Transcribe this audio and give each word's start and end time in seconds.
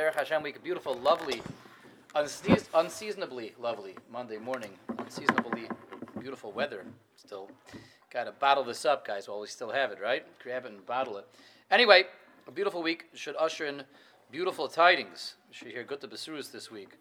Derech 0.00 0.14
Hashem 0.14 0.42
week, 0.42 0.56
a 0.56 0.60
beautiful, 0.60 0.94
lovely, 0.94 1.42
unseas- 2.14 2.70
unseasonably 2.72 3.52
lovely 3.60 3.96
Monday 4.10 4.38
morning, 4.38 4.70
unseasonably 4.96 5.68
beautiful 6.18 6.52
weather. 6.52 6.86
Still, 7.16 7.50
got 8.10 8.24
to 8.24 8.32
bottle 8.32 8.64
this 8.64 8.86
up, 8.86 9.06
guys, 9.06 9.28
while 9.28 9.40
we 9.40 9.46
still 9.46 9.70
have 9.70 9.90
it, 9.90 9.98
right? 10.02 10.24
Grab 10.42 10.64
it 10.64 10.72
and 10.72 10.86
bottle 10.86 11.18
it. 11.18 11.26
Anyway, 11.70 12.04
a 12.48 12.50
beautiful 12.50 12.82
week 12.82 13.08
should 13.12 13.36
usher 13.38 13.66
in 13.66 13.82
beautiful 14.30 14.68
tidings. 14.68 15.34
We 15.50 15.54
should 15.54 15.68
hear 15.68 15.84
good 15.84 16.00
besurus 16.00 16.50
this 16.50 16.70
week. 16.70 16.92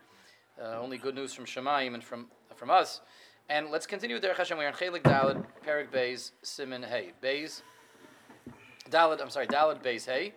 Uh, 0.61 0.77
only 0.81 0.97
good 0.97 1.16
news 1.16 1.34
from 1.34 1.45
Shemaim 1.45 1.93
and 1.93 2.04
from 2.04 2.27
from 2.57 2.70
us. 2.70 3.00
And 3.47 3.71
let's 3.71 3.88
continue 3.88 4.18
with 4.18 4.25
Derech 4.25 4.36
Hashem. 4.36 4.57
We're 4.57 4.68
in 4.68 4.73
Chelik 4.73 5.04
Dalad, 5.04 5.45
Perik 5.66 5.89
Beis, 5.89 6.31
Simon 6.41 6.84
Hey. 6.84 7.13
Beis, 7.23 7.61
Dalad, 8.89 9.21
I'm 9.21 9.29
sorry, 9.29 9.47
Dalad 9.47 9.81
Beis 9.81 10.05
Hey. 10.05 10.34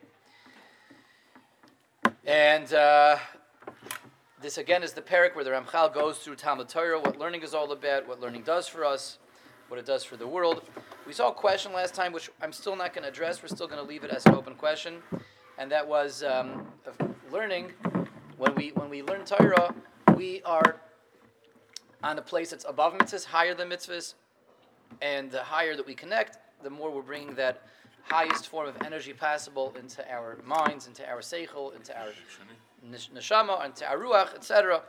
And 2.24 2.72
uh, 2.72 3.18
this 4.40 4.56
again 4.56 4.84
is 4.84 4.92
the 4.92 5.02
parak 5.02 5.34
where 5.34 5.42
the 5.42 5.50
Ramchal 5.50 5.92
goes 5.92 6.18
through 6.18 6.36
Talmud 6.36 6.68
Torah, 6.68 7.00
what 7.00 7.18
learning 7.18 7.42
is 7.42 7.52
all 7.52 7.72
about, 7.72 8.06
what 8.06 8.20
learning 8.20 8.42
does 8.42 8.68
for 8.68 8.84
us, 8.84 9.18
what 9.66 9.80
it 9.80 9.86
does 9.86 10.04
for 10.04 10.16
the 10.16 10.26
world. 10.26 10.62
We 11.04 11.12
saw 11.12 11.30
a 11.30 11.34
question 11.34 11.72
last 11.72 11.94
time, 11.94 12.12
which 12.12 12.30
I'm 12.40 12.52
still 12.52 12.76
not 12.76 12.94
going 12.94 13.02
to 13.02 13.08
address. 13.08 13.42
We're 13.42 13.48
still 13.48 13.66
going 13.66 13.82
to 13.82 13.88
leave 13.88 14.04
it 14.04 14.10
as 14.12 14.24
an 14.26 14.36
open 14.36 14.54
question, 14.54 14.98
and 15.58 15.68
that 15.72 15.84
was 15.84 16.22
um, 16.22 16.68
learning. 17.32 17.72
When 18.36 18.54
we 18.54 18.68
when 18.76 18.88
we 18.88 19.02
learn 19.02 19.24
Torah, 19.24 19.74
we 20.14 20.42
are 20.44 20.76
on 22.04 22.18
a 22.18 22.22
place 22.22 22.50
that's 22.50 22.64
above 22.68 22.94
mitzvahs, 22.94 23.24
higher 23.24 23.54
than 23.54 23.68
mitzvahs, 23.68 24.14
and 25.00 25.28
the 25.28 25.42
higher 25.42 25.74
that 25.74 25.86
we 25.86 25.94
connect, 25.94 26.38
the 26.62 26.70
more 26.70 26.92
we're 26.92 27.02
bringing 27.02 27.34
that 27.34 27.66
highest 28.04 28.48
form 28.48 28.68
of 28.68 28.80
energy 28.82 29.12
possible 29.12 29.74
into 29.78 30.04
our 30.12 30.38
minds, 30.44 30.86
into 30.86 31.08
our 31.08 31.18
seichel, 31.20 31.74
into 31.74 31.98
our 31.98 32.08
neshama, 32.90 33.64
into 33.64 33.88
our 33.88 33.98
ruach, 33.98 34.34
etc. 34.34 34.82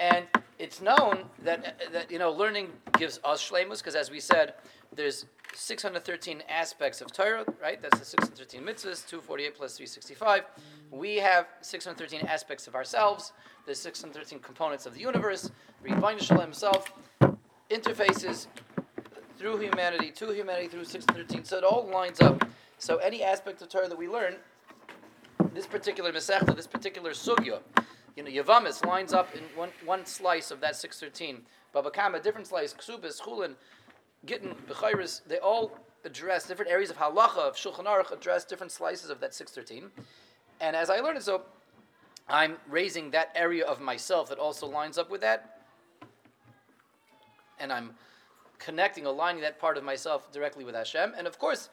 And 0.00 0.26
it's 0.58 0.80
known 0.80 1.24
that 1.44 1.80
that 1.92 2.10
you 2.10 2.18
know 2.18 2.32
learning 2.32 2.68
gives 2.98 3.20
us 3.24 3.48
shlemus 3.48 3.78
because, 3.78 3.94
as 3.94 4.10
we 4.10 4.20
said, 4.20 4.54
there's 4.94 5.26
613 5.54 6.42
aspects 6.48 7.00
of 7.00 7.12
Torah, 7.12 7.44
right? 7.60 7.80
That's 7.80 7.98
the 7.98 8.04
613 8.04 8.62
mitzvahs, 8.62 9.06
248 9.06 9.54
plus 9.54 9.76
365. 9.76 10.44
We 10.90 11.16
have 11.16 11.46
613 11.60 12.26
aspects 12.26 12.66
of 12.66 12.74
ourselves. 12.74 13.32
There's 13.66 13.80
613 13.80 14.40
components 14.40 14.86
of 14.86 14.94
the 14.94 15.00
universe. 15.00 15.50
Ribono 15.84 16.20
Shel 16.20 16.38
Olam 16.38 16.42
himself 16.42 16.92
interfaces 17.70 18.46
through 19.42 19.58
humanity, 19.58 20.12
to 20.12 20.30
humanity, 20.30 20.68
through 20.68 20.84
613. 20.84 21.44
So 21.44 21.58
it 21.58 21.64
all 21.64 21.84
lines 21.92 22.20
up. 22.20 22.48
So 22.78 22.98
any 22.98 23.24
aspect 23.24 23.60
of 23.60 23.68
Torah 23.68 23.88
that 23.88 23.98
we 23.98 24.06
learn, 24.06 24.36
this 25.52 25.66
particular 25.66 26.12
Masechta, 26.12 26.54
this 26.54 26.68
particular 26.68 27.10
Sugya, 27.10 27.58
you 28.14 28.22
know, 28.22 28.30
Yavamis 28.30 28.86
lines 28.86 29.12
up 29.12 29.34
in 29.34 29.42
one, 29.56 29.70
one 29.84 30.06
slice 30.06 30.52
of 30.52 30.60
that 30.60 30.76
613. 30.76 31.42
Baba 31.72 31.90
Kama, 31.90 32.20
different 32.20 32.46
slice, 32.46 32.72
Ksubis, 32.72 33.20
Chulin, 33.20 33.54
Gittin, 34.26 34.54
Bechairis, 34.68 35.22
they 35.26 35.38
all 35.38 35.76
address 36.04 36.46
different 36.46 36.70
areas 36.70 36.90
of 36.90 36.98
halacha, 36.98 37.38
of 37.38 37.56
Shulchan 37.56 37.86
Aruch, 37.86 38.12
address 38.12 38.44
different 38.44 38.70
slices 38.70 39.10
of 39.10 39.18
that 39.18 39.34
613. 39.34 39.90
And 40.60 40.76
as 40.76 40.88
I 40.88 41.00
learned 41.00 41.18
it, 41.18 41.24
so 41.24 41.42
I'm 42.28 42.58
raising 42.70 43.10
that 43.10 43.32
area 43.34 43.66
of 43.66 43.80
myself 43.80 44.28
that 44.28 44.38
also 44.38 44.68
lines 44.68 44.98
up 44.98 45.10
with 45.10 45.22
that. 45.22 45.62
And 47.58 47.72
I'm 47.72 47.90
connecting, 48.64 49.06
aligning 49.06 49.42
that 49.42 49.58
part 49.58 49.76
of 49.76 49.84
myself 49.84 50.30
directly 50.32 50.64
with 50.64 50.74
Hashem. 50.74 51.14
And 51.16 51.26
of 51.26 51.38
course, 51.38 51.68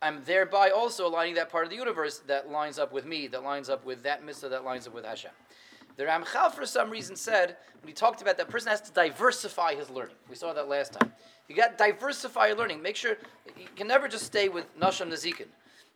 I'm 0.00 0.22
thereby 0.24 0.70
also 0.70 1.06
aligning 1.06 1.34
that 1.34 1.50
part 1.50 1.64
of 1.64 1.70
the 1.70 1.76
universe 1.76 2.18
that 2.26 2.50
lines 2.50 2.78
up 2.78 2.92
with 2.92 3.06
me, 3.06 3.28
that 3.28 3.42
lines 3.42 3.70
up 3.70 3.84
with 3.84 4.02
that 4.02 4.24
mitzvah, 4.24 4.48
that 4.48 4.64
lines 4.64 4.86
up 4.86 4.94
with 4.94 5.04
Hashem. 5.04 5.30
The 5.96 6.04
Ramchal, 6.04 6.52
for 6.52 6.66
some 6.66 6.90
reason, 6.90 7.14
said 7.14 7.56
when 7.80 7.88
he 7.88 7.92
talked 7.92 8.22
about 8.22 8.36
that 8.38 8.48
person 8.48 8.70
has 8.70 8.80
to 8.82 8.92
diversify 8.92 9.74
his 9.74 9.90
learning. 9.90 10.16
We 10.28 10.34
saw 10.34 10.52
that 10.52 10.68
last 10.68 10.94
time. 10.94 11.12
You 11.48 11.54
got 11.54 11.76
to 11.78 11.84
diversify 11.84 12.48
your 12.48 12.56
learning. 12.56 12.82
Make 12.82 12.96
sure 12.96 13.16
you 13.58 13.66
can 13.76 13.86
never 13.86 14.08
just 14.08 14.24
stay 14.24 14.48
with 14.48 14.66
Nasham 14.78 15.08
Nazikin. 15.08 15.46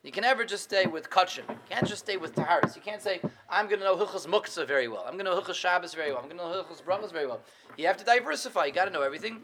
You 0.06 0.12
can 0.12 0.22
never 0.22 0.44
just 0.44 0.62
stay 0.62 0.86
with 0.86 1.10
Kachin. 1.10 1.48
You 1.48 1.56
can't 1.68 1.84
just 1.84 2.04
stay 2.04 2.16
with 2.16 2.32
Taharis. 2.32 2.76
You 2.76 2.80
can't 2.80 3.02
say, 3.02 3.20
I'm 3.50 3.66
going 3.66 3.80
to 3.80 3.84
know 3.84 3.96
Hilchas 3.96 4.28
Muktzah 4.28 4.64
very 4.64 4.86
well. 4.86 5.00
I'm 5.04 5.14
going 5.14 5.24
to 5.24 5.32
know 5.32 5.40
Hilchas 5.40 5.56
Shabbos 5.56 5.94
very 5.94 6.12
well. 6.12 6.20
I'm 6.20 6.28
going 6.28 6.38
to 6.38 6.44
know 6.44 6.62
Hilchas 6.62 6.80
Brachas 6.80 7.12
very 7.12 7.26
well. 7.26 7.40
You 7.76 7.88
have 7.88 7.96
to 7.96 8.04
diversify. 8.04 8.66
You 8.66 8.72
got 8.72 8.84
to 8.84 8.92
know 8.92 9.02
everything. 9.02 9.40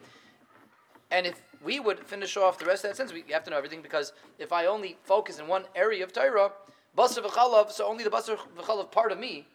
And 1.10 1.26
if 1.26 1.42
we 1.64 1.80
would 1.80 1.98
finish 1.98 2.36
off 2.36 2.60
the 2.60 2.64
rest 2.64 2.84
of 2.84 2.90
that 2.90 2.96
sentence, 2.96 3.12
we 3.12 3.32
have 3.32 3.42
to 3.42 3.50
know 3.50 3.56
everything 3.56 3.82
because 3.82 4.12
if 4.38 4.52
I 4.52 4.66
only 4.66 4.98
focus 5.02 5.40
in 5.40 5.48
one 5.48 5.64
area 5.74 6.04
of 6.04 6.12
Torah, 6.12 6.52
Basar 6.96 7.24
v'chalav, 7.24 7.72
so 7.72 7.88
only 7.88 8.04
the 8.04 8.10
Basar 8.10 8.38
v'chalav 8.56 8.92
part 8.92 9.10
of 9.10 9.18
me 9.18 9.48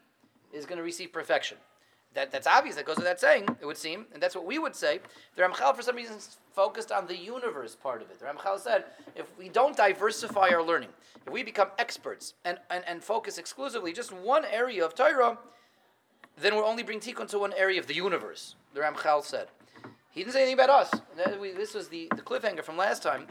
is 0.51 0.65
going 0.65 0.77
to 0.77 0.83
receive 0.83 1.13
perfection. 1.13 1.57
That, 2.17 2.31
that's 2.31 2.47
obvious. 2.47 2.75
That 2.77 2.85
goes 2.85 2.97
without 2.97 3.19
saying, 3.19 3.47
it 3.61 3.65
would 3.67 3.77
seem, 3.77 4.07
and 4.11 4.19
that's 4.19 4.33
what 4.33 4.43
we 4.43 4.57
would 4.57 4.75
say. 4.75 5.01
The 5.35 5.43
Ramchal, 5.43 5.75
for 5.75 5.83
some 5.83 5.95
reason, 5.95 6.17
focused 6.51 6.91
on 6.91 7.05
the 7.05 7.15
universe 7.15 7.75
part 7.75 8.01
of 8.01 8.09
it. 8.09 8.19
The 8.19 8.25
Ramchal 8.25 8.59
said, 8.59 8.85
if 9.15 9.27
we 9.37 9.49
don't 9.49 9.77
diversify 9.77 10.49
our 10.49 10.63
learning, 10.63 10.89
if 11.27 11.31
we 11.31 11.43
become 11.43 11.67
experts 11.77 12.33
and, 12.43 12.57
and, 12.71 12.83
and 12.87 13.03
focus 13.03 13.37
exclusively 13.37 13.93
just 13.93 14.11
one 14.11 14.45
area 14.45 14.83
of 14.83 14.95
Torah, 14.95 15.37
then 16.41 16.55
we'll 16.55 16.65
only 16.65 16.81
bring 16.81 16.99
tikkun 16.99 17.27
to 17.27 17.37
one 17.37 17.53
area 17.53 17.79
of 17.79 17.85
the 17.85 17.93
universe. 17.93 18.55
The 18.73 18.79
Ramchal 18.79 19.23
said. 19.23 19.49
He 20.09 20.21
didn't 20.21 20.33
say 20.33 20.41
anything 20.41 20.55
about 20.55 20.71
us. 20.71 21.01
This 21.15 21.75
was 21.75 21.87
the, 21.89 22.07
the 22.15 22.23
cliffhanger 22.23 22.63
from 22.63 22.77
last 22.77 23.03
time. 23.03 23.27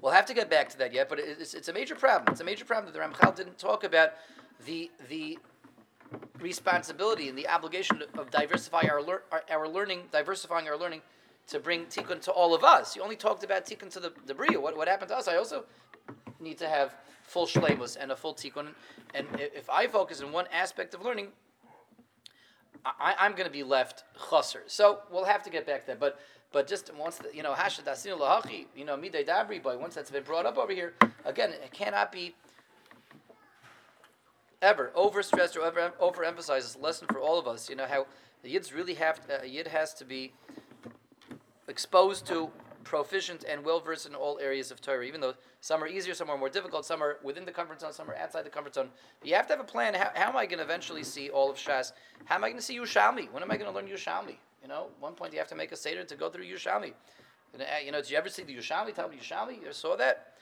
We'll 0.00 0.12
have 0.12 0.26
to 0.26 0.34
get 0.34 0.48
back 0.48 0.68
to 0.68 0.78
that 0.78 0.92
yet, 0.92 1.08
but 1.08 1.18
it's, 1.18 1.54
it's 1.54 1.66
a 1.66 1.72
major 1.72 1.96
problem. 1.96 2.30
It's 2.30 2.40
a 2.40 2.44
major 2.44 2.64
problem 2.64 2.92
that 2.92 2.96
the 2.96 3.04
Ramchal 3.04 3.34
didn't 3.34 3.58
talk 3.58 3.82
about 3.82 4.12
the 4.64 4.92
the 5.08 5.40
responsibility 6.40 7.28
and 7.28 7.38
the 7.38 7.48
obligation 7.48 8.02
of 8.18 8.30
diversify 8.30 8.82
our, 8.90 9.02
lear, 9.02 9.22
our, 9.32 9.42
our, 9.50 9.68
learning, 9.68 10.02
diversifying 10.12 10.68
our 10.68 10.76
learning 10.76 11.00
to 11.46 11.58
bring 11.58 11.84
tikkun 11.86 12.20
to 12.22 12.30
all 12.30 12.54
of 12.54 12.64
us. 12.64 12.96
You 12.96 13.02
only 13.02 13.16
talked 13.16 13.44
about 13.44 13.66
tikkun 13.66 13.90
to 13.90 14.00
the, 14.00 14.12
the 14.26 14.34
bria. 14.34 14.60
What, 14.60 14.76
what 14.76 14.88
happened 14.88 15.10
to 15.10 15.16
us? 15.16 15.28
I 15.28 15.36
also 15.36 15.64
need 16.40 16.58
to 16.58 16.68
have 16.68 16.94
full 17.22 17.46
shleimus 17.46 17.96
and 17.98 18.12
a 18.12 18.16
full 18.16 18.34
tikkun. 18.34 18.68
And 19.14 19.26
if 19.38 19.68
I 19.70 19.86
focus 19.86 20.20
on 20.20 20.32
one 20.32 20.46
aspect 20.52 20.94
of 20.94 21.02
learning, 21.02 21.28
I, 22.84 23.26
am 23.26 23.32
going 23.32 23.46
to 23.46 23.50
be 23.50 23.62
left 23.62 24.04
chaser. 24.30 24.62
So 24.66 25.00
we'll 25.10 25.24
have 25.24 25.42
to 25.44 25.50
get 25.50 25.66
back 25.66 25.86
there. 25.86 25.96
But 25.96 26.20
but 26.52 26.68
just 26.68 26.94
once 26.94 27.16
the, 27.16 27.34
you 27.34 27.42
know 27.42 27.52
hashad 27.52 27.84
asinu 27.84 28.18
lahachi, 28.18 28.66
you 28.76 28.84
know 28.84 28.96
midei 28.96 29.26
dabri 29.26 29.62
boy. 29.62 29.78
Once 29.78 29.94
that's 29.94 30.10
been 30.10 30.22
brought 30.22 30.46
up 30.46 30.58
over 30.58 30.72
here, 30.72 30.92
again, 31.24 31.50
it 31.50 31.72
cannot 31.72 32.12
be 32.12 32.34
ever 34.64 34.90
overstressed 34.96 35.56
or 35.56 35.60
over 35.60 35.92
overemphasized. 36.00 36.80
Lesson 36.82 37.06
for 37.06 37.20
all 37.20 37.38
of 37.38 37.46
us. 37.46 37.68
You 37.68 37.76
know 37.76 37.86
how 37.86 38.06
the 38.42 38.54
yids 38.54 38.74
really 38.74 38.94
have 38.94 39.24
to, 39.26 39.42
uh, 39.42 39.44
yid 39.44 39.68
has 39.68 39.94
to 39.94 40.04
be 40.04 40.32
exposed 41.68 42.26
to, 42.26 42.50
proficient, 42.82 43.44
and 43.48 43.64
well 43.64 43.80
versed 43.80 44.06
in 44.06 44.14
all 44.14 44.38
areas 44.40 44.70
of 44.70 44.80
Torah. 44.80 45.04
Even 45.04 45.20
though 45.20 45.34
some 45.60 45.82
are 45.82 45.86
easier, 45.86 46.14
some 46.14 46.30
are 46.30 46.38
more 46.38 46.48
difficult, 46.48 46.84
some 46.84 47.02
are 47.02 47.18
within 47.22 47.44
the 47.44 47.52
comfort 47.52 47.80
zone, 47.80 47.92
some 47.92 48.10
are 48.10 48.16
outside 48.16 48.44
the 48.44 48.50
comfort 48.50 48.74
zone. 48.74 48.88
But 49.20 49.28
you 49.28 49.34
have 49.34 49.46
to 49.48 49.52
have 49.52 49.60
a 49.60 49.64
plan. 49.64 49.94
How, 49.94 50.10
how 50.14 50.28
am 50.30 50.36
I 50.36 50.46
going 50.46 50.58
to 50.58 50.64
eventually 50.64 51.04
see 51.04 51.28
all 51.30 51.50
of 51.50 51.56
Shas? 51.56 51.92
How 52.24 52.36
am 52.36 52.44
I 52.44 52.48
going 52.48 52.58
to 52.58 52.64
see 52.64 52.78
Yushalmi? 52.78 53.30
When 53.30 53.42
am 53.42 53.50
I 53.50 53.56
going 53.56 53.70
to 53.70 53.76
learn 53.76 53.86
Yushalmi? 53.86 54.36
You 54.62 54.68
know, 54.68 54.86
one 54.98 55.12
point 55.12 55.32
you 55.32 55.38
have 55.38 55.48
to 55.48 55.54
make 55.54 55.72
a 55.72 55.76
seder 55.76 56.04
to 56.04 56.16
go 56.16 56.30
through 56.30 56.46
Yushalmi. 56.46 56.92
You 57.84 57.92
know, 57.92 58.00
did 58.00 58.10
you 58.10 58.16
ever 58.16 58.28
see 58.28 58.42
the 58.42 58.56
Yushalmi? 58.56 58.94
Tell 58.94 59.08
me 59.08 59.16
Yushalmi. 59.16 59.62
You 59.62 59.72
saw 59.72 59.94
that? 59.96 60.32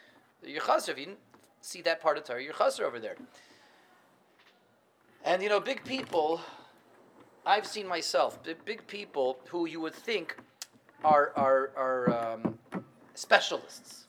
You're 0.45 0.63
chaser. 0.63 0.93
If 0.93 0.99
you 0.99 1.07
didn't 1.07 1.19
see 1.61 1.83
that 1.83 2.01
part 2.01 2.19
of 2.19 2.25
Torah, 2.25 2.43
you're 2.43 2.55
chaser 2.55 2.85
over 2.85 2.99
there. 2.99 3.17
And 5.25 5.41
you 5.41 5.49
know, 5.49 5.61
big 5.61 5.85
people, 5.85 6.41
I've 7.47 7.67
seen 7.67 7.87
myself, 7.87 8.41
big, 8.65 8.87
people 8.89 9.39
who 9.49 9.67
you 9.67 9.81
would 9.81 9.95
think 9.95 10.37
are, 11.05 11.33
are, 11.37 11.71
are 11.77 12.35
um, 12.35 12.59
specialists, 13.15 14.07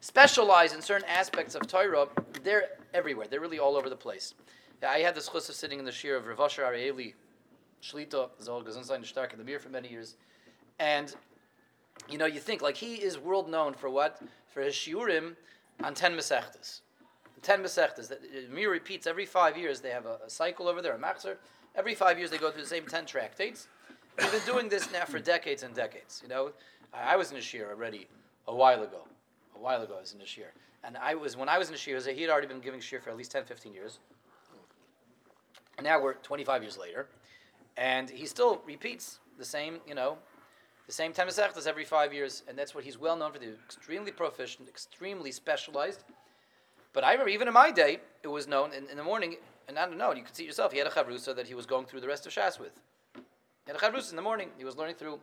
specialize 0.00 0.74
in 0.74 0.82
certain 0.82 1.08
aspects 1.08 1.54
of 1.54 1.66
Torah, 1.66 2.06
they're 2.42 2.68
everywhere. 2.92 3.26
They're 3.30 3.40
really 3.40 3.58
all 3.58 3.76
over 3.76 3.88
the 3.88 3.96
place. 3.96 4.34
I 4.86 4.98
had 4.98 5.14
this 5.14 5.28
chus 5.28 5.48
of 5.48 5.54
sitting 5.54 5.78
in 5.78 5.84
the 5.86 5.92
shir 5.92 6.16
of 6.16 6.26
Rav 6.26 6.40
Asher 6.40 6.62
Arieli, 6.62 7.14
Shlita, 7.82 8.28
Zohar 8.42 8.62
Gesundsein 8.62 9.06
Stark 9.06 9.32
in 9.32 9.38
the 9.38 9.44
Mir 9.44 9.58
for 9.58 9.70
many 9.70 9.88
years. 9.88 10.16
And, 10.78 11.14
you 12.10 12.18
know, 12.18 12.26
you 12.26 12.40
think, 12.40 12.60
like, 12.60 12.76
he 12.76 12.96
is 12.96 13.16
world 13.16 13.48
known 13.48 13.72
for 13.72 13.88
what? 13.88 14.20
For 14.52 14.60
his 14.60 14.74
shiurim 14.74 15.34
on 15.82 15.94
10 15.94 16.14
Masechtas 16.14 16.80
ten 17.42 17.62
Masechtas. 17.62 18.08
That 18.08 18.18
uh, 18.18 18.52
Mir 18.52 18.70
repeats 18.70 19.06
every 19.06 19.26
five 19.26 19.56
years. 19.56 19.80
They 19.80 19.90
have 19.90 20.06
a, 20.06 20.18
a 20.26 20.30
cycle 20.30 20.68
over 20.68 20.80
there, 20.80 20.94
a 20.94 20.98
machzer. 20.98 21.36
Every 21.74 21.94
five 21.94 22.18
years 22.18 22.30
they 22.30 22.38
go 22.38 22.50
through 22.50 22.62
the 22.62 22.68
same 22.68 22.86
ten 22.86 23.04
tractates. 23.04 23.68
We've 24.18 24.30
been 24.30 24.40
doing 24.46 24.68
this 24.68 24.92
now 24.92 25.04
for 25.04 25.18
decades 25.18 25.62
and 25.62 25.74
decades. 25.74 26.20
You 26.22 26.28
know, 26.28 26.52
I, 26.92 27.14
I 27.14 27.16
was 27.16 27.30
in 27.30 27.36
a 27.36 27.40
shir 27.40 27.68
already 27.70 28.08
a 28.48 28.54
while 28.54 28.82
ago. 28.82 29.06
A 29.56 29.58
while 29.58 29.82
ago 29.82 29.96
I 29.96 30.00
was 30.00 30.14
in 30.14 30.20
a 30.20 30.26
shir. 30.26 30.52
And 30.84 30.96
I 30.96 31.14
was 31.14 31.36
when 31.36 31.48
I 31.48 31.58
was 31.58 31.68
in 31.68 31.74
a 31.74 31.78
shir, 31.78 32.00
he 32.00 32.22
had 32.22 32.30
already 32.30 32.48
been 32.48 32.60
giving 32.60 32.80
shir 32.80 33.00
for 33.00 33.10
at 33.10 33.16
least 33.16 33.32
10, 33.32 33.44
15 33.44 33.72
years. 33.72 33.98
And 35.78 35.84
now 35.84 36.02
we're 36.02 36.14
25 36.14 36.62
years 36.62 36.76
later, 36.76 37.06
and 37.76 38.10
he 38.10 38.26
still 38.26 38.60
repeats 38.66 39.20
the 39.38 39.44
same, 39.44 39.78
you 39.86 39.94
know, 39.94 40.18
the 40.86 40.92
same 40.92 41.12
ten 41.12 41.26
Masechtas 41.26 41.66
every 41.66 41.84
five 41.84 42.12
years, 42.12 42.42
and 42.48 42.58
that's 42.58 42.74
what 42.74 42.84
he's 42.84 42.98
well 42.98 43.16
known 43.16 43.32
for. 43.32 43.40
He's 43.40 43.54
extremely 43.64 44.10
proficient, 44.10 44.68
extremely 44.68 45.32
specialized. 45.32 46.04
But 46.92 47.04
I 47.04 47.12
remember 47.12 47.30
even 47.30 47.48
in 47.48 47.54
my 47.54 47.70
day, 47.70 48.00
it 48.22 48.28
was 48.28 48.46
known 48.46 48.72
in, 48.72 48.88
in 48.88 48.96
the 48.96 49.04
morning, 49.04 49.36
and 49.68 49.78
I 49.78 49.86
don't 49.86 49.98
know, 49.98 50.12
you 50.12 50.22
could 50.22 50.36
see 50.36 50.44
yourself, 50.44 50.72
he 50.72 50.78
had 50.78 50.86
a 50.86 50.90
chavrusa 50.90 51.34
that 51.36 51.46
he 51.46 51.54
was 51.54 51.66
going 51.66 51.86
through 51.86 52.00
the 52.00 52.08
rest 52.08 52.26
of 52.26 52.32
Shas 52.32 52.58
with. 52.58 52.72
He 53.14 53.20
had 53.66 53.76
a 53.76 53.78
chavrusa 53.78 54.10
in 54.10 54.16
the 54.16 54.22
morning, 54.22 54.50
he 54.58 54.64
was 54.64 54.76
learning 54.76 54.96
through 54.96 55.20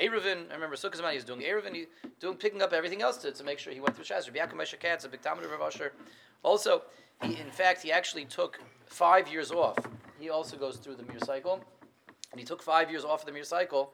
Eruvin, 0.00 0.50
I 0.50 0.54
remember 0.54 0.76
Sukkot 0.76 1.08
he 1.10 1.16
was 1.16 1.24
doing 1.24 1.40
Eruvin, 1.40 1.74
he 1.74 1.86
doing 2.20 2.36
picking 2.36 2.62
up 2.62 2.72
everything 2.72 3.02
else 3.02 3.16
to, 3.18 3.32
to 3.32 3.44
make 3.44 3.58
sure 3.58 3.72
he 3.72 3.80
went 3.80 3.96
through 3.96 4.04
Shas. 4.04 4.26
Rabbi 4.26 4.54
Yaakov 4.54 4.78
Katz, 4.78 5.04
a 5.04 5.08
big 5.08 5.22
Talmud 5.22 5.44
Asher. 5.60 5.92
Also, 6.42 6.82
he, 7.22 7.36
in 7.36 7.50
fact, 7.50 7.82
he 7.82 7.90
actually 7.90 8.24
took 8.24 8.60
five 8.86 9.28
years 9.28 9.50
off. 9.50 9.78
He 10.20 10.30
also 10.30 10.56
goes 10.56 10.76
through 10.76 10.96
the 10.96 11.04
Mir 11.04 11.18
cycle, 11.24 11.64
and 12.30 12.38
he 12.38 12.44
took 12.44 12.62
five 12.62 12.90
years 12.90 13.04
off 13.04 13.20
of 13.20 13.26
the 13.26 13.32
Mir 13.32 13.44
cycle 13.44 13.92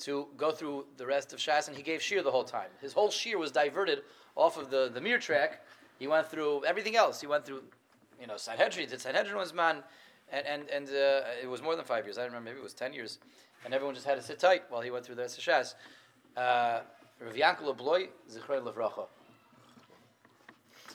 to 0.00 0.26
go 0.36 0.50
through 0.50 0.86
the 0.96 1.06
rest 1.06 1.32
of 1.32 1.38
Shas, 1.38 1.68
and 1.68 1.76
he 1.76 1.82
gave 1.82 2.02
Shir 2.02 2.22
the 2.22 2.30
whole 2.30 2.44
time. 2.44 2.68
His 2.80 2.92
whole 2.92 3.10
Shir 3.10 3.38
was 3.38 3.52
diverted 3.52 4.02
off 4.36 4.58
of 4.58 4.70
the, 4.70 4.90
the 4.92 5.00
Mir 5.00 5.18
track. 5.18 5.64
He 5.98 6.06
went 6.06 6.26
through 6.28 6.64
everything 6.64 6.96
else. 6.96 7.20
He 7.20 7.26
went 7.26 7.44
through, 7.44 7.62
you 8.20 8.26
know, 8.26 8.36
Sanhedrin, 8.36 8.88
did 8.88 9.00
Sanhedrin 9.00 9.36
was 9.36 9.52
man, 9.52 9.82
and, 10.30 10.46
and, 10.46 10.68
and 10.70 10.88
uh, 10.88 11.22
it 11.42 11.48
was 11.48 11.62
more 11.62 11.76
than 11.76 11.84
five 11.84 12.04
years. 12.04 12.18
I 12.18 12.24
remember, 12.24 12.50
maybe 12.50 12.60
it 12.60 12.64
was 12.64 12.74
10 12.74 12.92
years. 12.92 13.18
And 13.64 13.72
everyone 13.72 13.94
just 13.94 14.06
had 14.06 14.16
to 14.16 14.22
sit 14.22 14.38
tight 14.38 14.64
while 14.68 14.80
he 14.80 14.90
went 14.90 15.04
through 15.06 15.14
the 15.14 15.24
of 15.24 15.74
Uh, 16.36 16.80
Rav 17.20 17.34
Yankel 17.34 17.76
Blau, 17.76 17.98
Zichrei 18.28 18.60
Levracha 18.60 19.06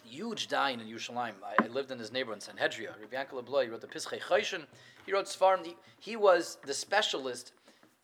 huge 0.08 0.48
dayan 0.48 0.82
in 0.82 0.88
Yerushalayim. 0.88 1.34
I, 1.44 1.66
I, 1.66 1.68
lived 1.68 1.92
in 1.92 2.00
his 2.00 2.12
neighborhood 2.12 2.42
in 2.42 2.56
Sanhedria. 2.56 2.92
Rabbi 3.00 3.16
Yankel 3.16 3.44
Abloy, 3.44 3.70
wrote 3.70 3.82
the 3.82 3.88
Pischei 3.88 4.20
Choshen. 4.20 4.66
He 5.06 5.14
wrote 5.14 5.26
Sfarim. 5.26 5.66
He, 5.66 5.76
he, 6.00 6.16
was 6.16 6.58
the 6.66 6.74
specialist 6.74 7.54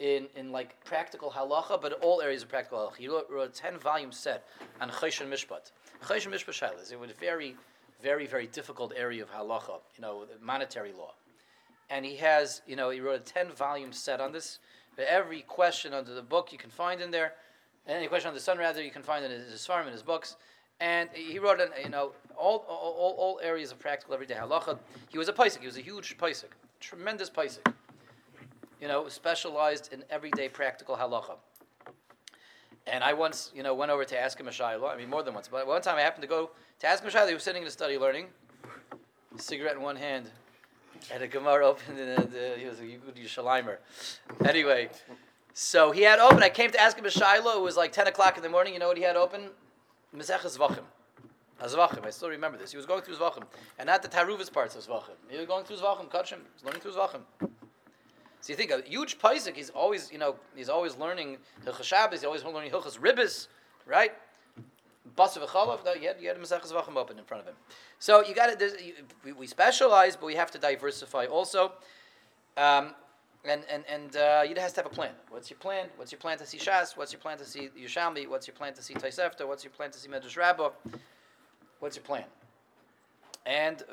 in, 0.03 0.27
in 0.35 0.51
like 0.51 0.83
practical 0.83 1.31
halacha, 1.31 1.81
but 1.81 1.93
all 2.01 2.21
areas 2.21 2.43
of 2.43 2.49
practical 2.49 2.77
halacha. 2.79 2.97
He 2.97 3.07
wrote, 3.07 3.27
wrote 3.31 3.49
a 3.49 3.53
10 3.53 3.79
volume 3.79 4.11
set 4.11 4.45
on 4.81 4.89
Choshen 4.89 5.29
Mishpat. 5.29 5.71
Choshen 6.03 6.29
Mishpat 6.29 6.51
Shailas. 6.51 6.91
It 6.91 6.99
was 6.99 7.09
a 7.09 7.13
very, 7.13 7.55
very, 8.01 8.27
very 8.27 8.47
difficult 8.47 8.91
area 8.97 9.23
of 9.23 9.31
halacha, 9.31 9.79
you 9.95 10.01
know, 10.01 10.25
monetary 10.41 10.91
law. 10.91 11.13
And 11.89 12.03
he 12.03 12.17
has, 12.17 12.61
you 12.67 12.75
know, 12.75 12.89
he 12.89 12.99
wrote 12.99 13.21
a 13.21 13.23
10 13.23 13.53
volume 13.53 13.93
set 13.93 14.19
on 14.19 14.33
this. 14.33 14.59
Every 14.97 15.41
question 15.41 15.93
under 15.93 16.13
the 16.13 16.21
book 16.21 16.51
you 16.51 16.57
can 16.57 16.69
find 16.69 16.99
in 16.99 17.09
there. 17.09 17.33
Any 17.87 18.07
question 18.07 18.27
on 18.27 18.33
the 18.33 18.41
sun, 18.41 18.57
rather, 18.57 18.83
you 18.83 18.91
can 18.91 19.03
find 19.03 19.23
in 19.23 19.31
his, 19.31 19.65
farm, 19.65 19.87
in 19.87 19.93
his 19.93 20.03
books 20.03 20.35
and 20.81 21.09
he 21.13 21.39
wrote, 21.39 21.61
an, 21.61 21.69
you 21.81 21.89
know, 21.89 22.11
all, 22.35 22.65
all, 22.67 23.15
all 23.17 23.39
areas 23.41 23.71
of 23.71 23.79
practical 23.79 24.13
everyday 24.13 24.33
halacha. 24.33 24.77
He 25.07 25.17
was 25.17 25.29
a 25.29 25.33
paisik. 25.33 25.59
He 25.61 25.65
was 25.65 25.77
a 25.77 25.81
huge 25.81 26.17
paisik, 26.17 26.49
tremendous 26.81 27.29
paisik. 27.29 27.71
You 28.83 28.89
know, 28.89 29.07
specialized 29.07 29.93
in 29.93 30.03
everyday 30.09 30.49
practical 30.49 30.97
halacha. 30.97 31.37
And 32.85 33.01
I 33.01 33.13
once, 33.13 33.49
you 33.55 33.63
know, 33.63 33.73
went 33.73 33.91
over 33.91 34.03
to 34.03 34.19
ask 34.19 34.37
him 34.37 34.49
a 34.49 34.51
shayla. 34.51 34.93
I 34.93 34.97
mean, 34.97 35.09
more 35.09 35.23
than 35.23 35.33
once, 35.33 35.47
but 35.47 35.65
one 35.65 35.81
time 35.81 35.95
I 35.95 36.01
happened 36.01 36.23
to 36.23 36.27
go 36.27 36.49
to 36.79 36.87
ask 36.87 37.01
him 37.01 37.07
a 37.07 37.11
shayla. 37.13 37.29
He 37.29 37.33
was 37.33 37.43
sitting 37.43 37.61
in 37.61 37.67
a 37.69 37.71
study 37.71 37.97
learning, 37.97 38.25
cigarette 39.37 39.77
in 39.77 39.81
one 39.81 39.95
hand, 39.95 40.29
and 41.13 41.23
a 41.23 41.29
gemara 41.29 41.65
open, 41.65 41.97
and 41.97 42.29
he 42.59 42.65
was 42.65 42.81
a 42.81 42.83
good 42.83 43.15
Yerushalaymer. 43.15 43.77
Anyway, 44.43 44.89
so 45.53 45.91
he 45.91 46.01
had 46.01 46.19
open. 46.19 46.43
I 46.43 46.49
came 46.49 46.69
to 46.71 46.81
ask 46.81 46.97
him 46.97 47.05
a 47.05 47.07
shayla. 47.07 47.55
It 47.55 47.61
was 47.61 47.77
like 47.77 47.93
ten 47.93 48.07
o'clock 48.07 48.35
in 48.35 48.43
the 48.43 48.49
morning. 48.49 48.73
You 48.73 48.81
know 48.81 48.89
what 48.89 48.97
he 48.97 49.03
had 49.03 49.15
open? 49.15 49.43
Mesechus 50.13 50.57
Zvachim. 50.57 50.83
Zvachim, 51.61 52.05
I 52.05 52.09
still 52.09 52.27
remember 52.27 52.57
this. 52.57 52.71
He 52.71 52.75
was 52.75 52.85
going 52.85 53.03
through 53.03 53.15
Zvachim, 53.15 53.43
and 53.79 53.87
not 53.87 54.01
the 54.01 54.09
Taruvis 54.09 54.51
parts 54.51 54.75
of 54.75 54.85
Zvachim. 54.85 55.15
He 55.29 55.37
was 55.37 55.45
going 55.45 55.63
through 55.63 55.77
Zvachim, 55.77 56.11
Kachim, 56.11 56.39
he's 56.53 56.65
learning 56.65 56.81
through 56.81 56.91
Zvachim. 56.91 57.21
So 58.43 58.51
you 58.51 58.57
think 58.57 58.71
a 58.71 58.81
huge 58.81 59.19
Paisik, 59.19 59.55
he's 59.55 59.69
always, 59.69 60.11
you 60.11 60.17
know, 60.17 60.35
he's 60.53 60.67
always 60.67 60.97
learning 60.97 61.37
Hilchas 61.65 61.83
Shabbos, 61.83 62.19
he's 62.19 62.25
always 62.25 62.43
learning 62.43 62.71
Hilchas 62.71 62.99
Ribbis, 62.99 63.47
right? 63.87 64.11
Basa 65.17 65.37
v'chalav, 65.37 65.85
no, 65.85 65.93
you 65.93 66.09
had, 66.09 66.17
you 66.19 66.27
had 66.27 66.37
Mesechus 66.37 66.73
Zvachim 66.73 66.97
open 66.97 67.17
in 67.17 67.23
front 67.23 67.43
of 67.43 67.47
him. 67.47 67.55
So 67.99 68.21
you 68.21 68.35
got 68.35 68.49
it, 68.49 68.97
we, 69.23 69.31
we 69.31 69.47
specialize, 69.47 70.17
but 70.17 70.25
we 70.25 70.35
have 70.35 70.51
to 70.51 70.57
diversify 70.57 71.25
also. 71.27 71.71
Um, 72.57 72.93
and 73.45 73.63
and 73.71 73.85
and 73.89 74.17
uh, 74.17 74.43
you 74.45 74.53
has 74.57 74.73
to 74.73 74.81
have 74.81 74.87
a 74.87 74.93
plan. 74.93 75.11
What's 75.29 75.49
your 75.49 75.59
plan? 75.59 75.87
What's 75.95 76.11
your 76.11 76.19
plan 76.19 76.37
to 76.39 76.45
see 76.45 76.57
Shas? 76.57 76.97
What's 76.97 77.13
your 77.13 77.21
plan 77.21 77.37
to 77.37 77.45
see 77.45 77.69
Yerushalmi? 77.79 78.27
What's 78.27 78.45
your 78.45 78.55
plan 78.55 78.73
to 78.73 78.83
see 78.83 78.93
Taisefta? 78.93 79.47
What's 79.47 79.63
your 79.63 79.71
plan 79.71 79.91
to 79.91 79.97
see 79.97 80.09
Medrash 80.09 80.35
Rabbah? 80.35 80.69
What's 81.79 81.95
your 81.95 82.03
plan? 82.03 82.25
And 83.45 83.83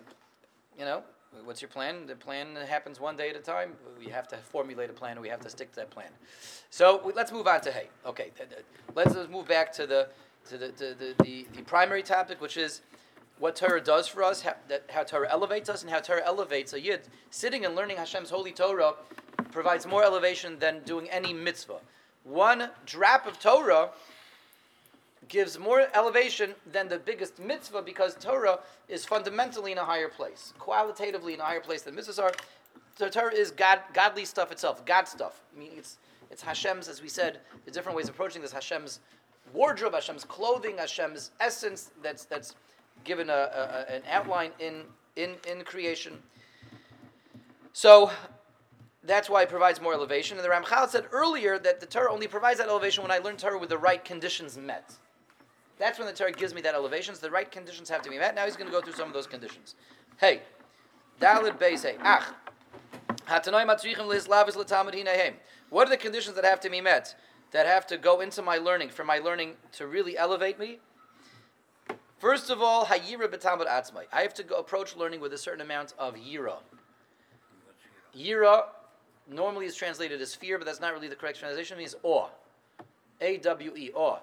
you 0.77 0.85
know, 0.85 1.05
what's 1.45 1.61
your 1.61 1.69
plan? 1.69 2.07
The 2.07 2.17
plan 2.17 2.57
happens 2.69 3.01
one 3.01 3.17
day 3.17 3.31
at 3.31 3.37
a 3.37 3.41
time. 3.41 3.73
We 3.99 4.07
have 4.07 4.29
to 4.29 4.37
formulate 4.37 4.91
a 4.91 4.93
plan, 4.93 5.13
and 5.13 5.21
we 5.21 5.29
have 5.29 5.41
to 5.41 5.51
stick 5.51 5.71
to 5.71 5.77
that 5.77 5.91
plan. 5.91 6.11
So 6.71 7.01
we, 7.05 7.13
let's 7.13 7.33
move 7.33 7.47
on 7.47 7.61
to 7.63 7.73
Hay. 7.73 7.89
Okay, 8.07 8.31
let's, 8.95 9.15
let's 9.15 9.31
move 9.31 9.49
back 9.49 9.73
to 9.75 9.87
the 9.87 10.09
to 10.49 10.57
the, 10.57 10.69
to 10.69 10.95
the, 10.95 11.15
the, 11.23 11.47
the 11.55 11.63
primary 11.63 12.03
topic, 12.03 12.41
which 12.41 12.57
is 12.57 12.81
what 13.39 13.57
Torah 13.57 13.81
does 13.81 14.09
for 14.09 14.23
us, 14.23 14.41
how, 14.41 14.55
that, 14.69 14.85
how 14.89 15.03
Torah 15.03 15.29
elevates 15.31 15.69
us, 15.69 15.83
and 15.83 15.91
how 15.91 16.01
Torah 16.01 16.25
elevates 16.25 16.73
a 16.73 16.81
yid. 16.81 17.01
Sitting 17.31 17.65
and 17.65 17.75
learning 17.75 17.99
Hashem's 17.99 18.31
holy 18.31 18.53
Torah 18.53 18.95
provides 19.53 19.87
more 19.87 20.03
elevation 20.05 20.59
than 20.59 20.81
doing 20.85 21.11
any 21.11 21.33
mitzvah. 21.33 21.81
One 22.25 22.71
drop 22.87 23.27
of 23.27 23.39
Torah 23.39 23.91
gives 25.31 25.59
more 25.59 25.87
elevation 25.95 26.55
than 26.71 26.89
the 26.89 26.99
biggest 26.99 27.39
mitzvah 27.39 27.81
because 27.81 28.17
Torah 28.17 28.59
is 28.89 29.07
fundamentally 29.07 29.73
in 29.73 29.79
a 29.79 29.85
higher 29.85 30.09
place, 30.09 30.53
qualitatively 30.59 31.33
in 31.33 31.41
a 31.41 31.45
higher 31.45 31.61
place 31.61 31.83
than 31.83 31.95
mitzvahs 31.95 32.23
are. 32.23 32.33
So 32.97 33.09
Torah 33.09 33.33
is 33.33 33.53
God, 33.53 33.81
godly 33.95 34.27
stuff 34.27 34.53
itself, 34.53 34.85
God 34.85 35.09
stuff. 35.09 35.41
I 35.57 35.59
mean, 35.59 35.71
it's 35.77 35.97
it's 36.31 36.43
Hashem's, 36.43 36.89
as 36.89 37.01
we 37.01 37.09
said, 37.09 37.39
the 37.65 37.71
different 37.71 37.97
ways 37.97 38.09
of 38.09 38.15
approaching 38.15 38.43
this. 38.43 38.53
Hashem's 38.53 39.01
wardrobe, 39.53 39.95
Hashem's 39.95 40.25
clothing, 40.25 40.77
Hashem's 40.79 41.31
essence. 41.41 41.93
That's 42.03 42.25
that's 42.25 42.57
given 43.05 43.31
a, 43.31 43.33
a, 43.89 43.95
an 43.95 44.03
outline 44.11 44.51
in 44.59 44.83
in 45.17 45.37
in 45.49 45.63
creation. 45.65 46.19
So 47.73 48.11
that's 49.05 49.31
why 49.31 49.43
it 49.43 49.49
provides 49.49 49.81
more 49.81 49.95
elevation. 49.95 50.39
And 50.39 50.45
the 50.45 50.51
Ramchal 50.51 50.89
said 50.89 51.07
earlier 51.13 51.59
that 51.61 51.81
the 51.81 51.87
Torah 51.87 52.13
only 52.13 52.27
provides 52.27 52.59
that 52.59 52.69
elevation 52.69 53.03
when 53.03 53.13
I 53.13 53.19
learn 53.19 53.37
Torah 53.37 53.59
with 53.59 53.71
the 53.71 53.79
right 53.79 54.05
conditions 54.05 54.59
met. 54.59 54.93
That's 55.81 55.99
when 55.99 56.07
the 56.07 56.13
Torah 56.13 56.31
gives 56.31 56.55
me 56.55 56.61
that 56.61 56.75
elevation. 56.75 57.15
So 57.15 57.23
the 57.23 57.31
right 57.31 57.51
conditions 57.51 57.89
have 57.89 58.03
to 58.03 58.11
be 58.11 58.19
met. 58.19 58.35
Now 58.35 58.45
he's 58.45 58.55
going 58.55 58.67
to 58.67 58.73
go 58.73 58.83
through 58.83 58.93
some 58.93 59.09
of 59.09 59.15
those 59.15 59.27
conditions. 59.27 59.75
Hey, 60.19 60.43
Dalid 61.19 61.59
Beis 61.59 61.83
Hey, 61.83 61.97
Ach, 62.05 62.23
What 65.71 65.87
are 65.87 65.91
the 65.91 65.97
conditions 65.97 66.37
that 66.37 66.45
have 66.45 66.61
to 66.61 66.71
be 66.71 66.83
met? 66.83 67.15
That 67.53 67.67
have 67.67 67.87
to 67.89 67.97
go 67.97 68.21
into 68.21 68.43
my 68.43 68.59
learning, 68.59 68.91
for 68.91 69.05
my 69.05 69.19
learning 69.19 69.55
to 69.73 69.87
really 69.87 70.19
elevate 70.19 70.59
me? 70.59 70.79
First 72.19 72.51
of 72.51 72.61
all, 72.61 72.85
Hayira 72.85 73.27
B'Talmud 73.27 73.67
Atzmai. 73.67 74.05
I 74.13 74.21
have 74.21 74.35
to 74.35 74.43
go 74.43 74.57
approach 74.57 74.95
learning 74.95 75.21
with 75.21 75.33
a 75.33 75.39
certain 75.39 75.63
amount 75.63 75.95
of 75.99 76.15
Yira. 76.15 76.59
Yira 78.15 78.65
normally 79.27 79.65
is 79.65 79.75
translated 79.75 80.21
as 80.21 80.35
fear, 80.35 80.59
but 80.59 80.67
that's 80.67 80.81
not 80.81 80.93
really 80.93 81.09
the 81.09 81.17
correct 81.17 81.39
translation. 81.41 81.79
It 81.79 81.81
means 81.81 81.97
awe. 82.03 82.29
A 83.23 83.39
W 83.39 83.75
E, 83.77 83.91
awe. 83.95 84.19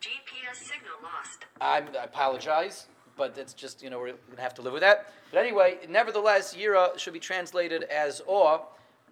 GPS 0.00 0.56
signal 0.56 0.94
lost. 1.02 1.44
I'm, 1.60 1.88
I 1.98 2.04
apologize, 2.04 2.86
but 3.16 3.34
that's 3.34 3.52
just, 3.52 3.82
you 3.82 3.90
know, 3.90 3.98
we're 3.98 4.12
going 4.12 4.36
to 4.36 4.42
have 4.42 4.54
to 4.54 4.62
live 4.62 4.72
with 4.72 4.82
that. 4.82 5.12
But 5.30 5.40
anyway, 5.40 5.78
nevertheless, 5.88 6.54
yira 6.54 6.98
should 6.98 7.12
be 7.12 7.20
translated 7.20 7.82
as 7.84 8.22
awe 8.26 8.60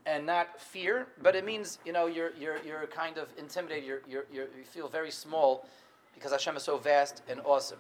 and 0.07 0.25
not 0.25 0.59
fear, 0.59 1.07
but 1.23 1.37
it 1.37 1.45
means, 1.45 1.79
you 1.85 1.93
know, 1.93 2.07
you're, 2.07 2.33
you're, 2.41 2.57
you're 2.65 2.87
kind 2.87 3.19
of 3.19 3.29
intimidated, 3.37 3.85
you're, 3.85 4.01
you're, 4.09 4.25
you're, 4.33 4.47
you 4.57 4.65
feel 4.65 4.89
very 4.89 5.11
small 5.11 5.67
because 6.15 6.33
Hashem 6.33 6.57
is 6.57 6.63
so 6.63 6.79
vast 6.79 7.23
and 7.29 7.41
awesome. 7.45 7.79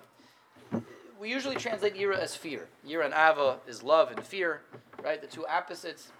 We 1.18 1.30
usually 1.30 1.56
translate 1.56 1.94
yira 1.94 2.18
as 2.18 2.36
fear. 2.36 2.68
Yira 2.86 3.06
and 3.06 3.14
ava 3.14 3.58
is 3.66 3.82
love 3.82 4.10
and 4.10 4.22
fear, 4.22 4.60
right? 5.02 5.20
The 5.20 5.26
two 5.26 5.46
opposites. 5.46 6.12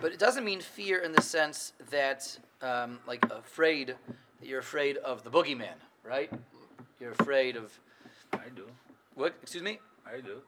But 0.00 0.12
it 0.12 0.18
doesn't 0.18 0.44
mean 0.44 0.60
fear 0.60 0.98
in 0.98 1.12
the 1.12 1.22
sense 1.22 1.72
that, 1.90 2.38
um, 2.62 3.00
like, 3.06 3.24
afraid, 3.30 3.96
you're 4.42 4.60
afraid 4.60 4.96
of 4.98 5.24
the 5.24 5.30
boogeyman, 5.30 5.74
right? 6.04 6.30
You're 7.00 7.12
afraid 7.12 7.56
of. 7.56 7.78
I 8.32 8.48
do. 8.54 8.66
What? 9.14 9.34
Excuse 9.42 9.62
me? 9.62 9.78
I 10.06 10.20
do. 10.20 10.40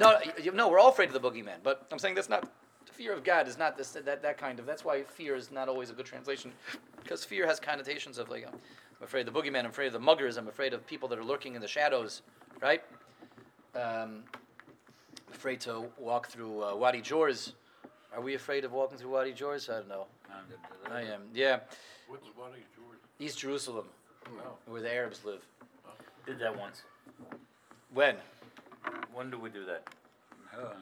No, 0.00 0.18
you, 0.42 0.52
no, 0.52 0.68
we're 0.68 0.78
all 0.78 0.90
afraid 0.90 1.12
of 1.12 1.20
the 1.20 1.20
boogeyman. 1.20 1.58
But 1.62 1.86
I'm 1.90 1.98
saying 1.98 2.14
that's 2.14 2.28
not. 2.28 2.42
The 2.86 2.92
fear 2.92 3.12
of 3.12 3.24
God 3.24 3.48
is 3.48 3.58
not 3.58 3.76
this, 3.76 3.90
that, 3.92 4.22
that 4.22 4.38
kind 4.38 4.58
of. 4.58 4.66
That's 4.66 4.84
why 4.84 5.02
fear 5.02 5.34
is 5.34 5.50
not 5.50 5.68
always 5.68 5.90
a 5.90 5.92
good 5.92 6.06
translation. 6.06 6.52
Because 7.02 7.24
fear 7.24 7.46
has 7.46 7.60
connotations 7.60 8.18
of, 8.18 8.28
like, 8.30 8.46
I'm 8.46 8.58
afraid 9.02 9.26
of 9.28 9.34
the 9.34 9.40
boogeyman, 9.40 9.60
I'm 9.60 9.66
afraid 9.66 9.88
of 9.88 9.92
the 9.92 10.00
muggers, 10.00 10.36
I'm 10.36 10.48
afraid 10.48 10.72
of 10.72 10.86
people 10.86 11.08
that 11.08 11.18
are 11.18 11.24
lurking 11.24 11.54
in 11.54 11.60
the 11.60 11.68
shadows, 11.68 12.22
right? 12.60 12.82
Um, 13.74 14.24
afraid 15.32 15.60
to 15.62 15.84
walk 15.98 16.28
through 16.28 16.64
uh, 16.64 16.74
Wadi 16.74 17.00
Joz 17.00 17.52
are 18.16 18.22
we 18.22 18.34
afraid 18.34 18.64
of 18.64 18.72
walking 18.72 18.96
through 18.96 19.10
Wadi 19.10 19.32
Joz? 19.32 19.68
I 19.68 19.74
don't 19.74 19.88
know. 19.88 20.06
I 20.90 21.02
am. 21.02 21.22
Yeah. 21.34 21.60
What's 22.08 22.24
Wadi 22.38 22.64
George? 22.74 22.75
East 23.18 23.38
Jerusalem, 23.38 23.86
Oh. 24.26 24.30
where 24.66 24.80
the 24.82 24.92
Arabs 24.92 25.24
live. 25.24 25.42
Did 26.26 26.38
that 26.40 26.56
once. 26.58 26.82
When? 27.94 28.16
When 29.12 29.30
do 29.30 29.38
we 29.38 29.48
do 29.50 29.64
that? 29.64 29.88
Uh, 30.56 30.72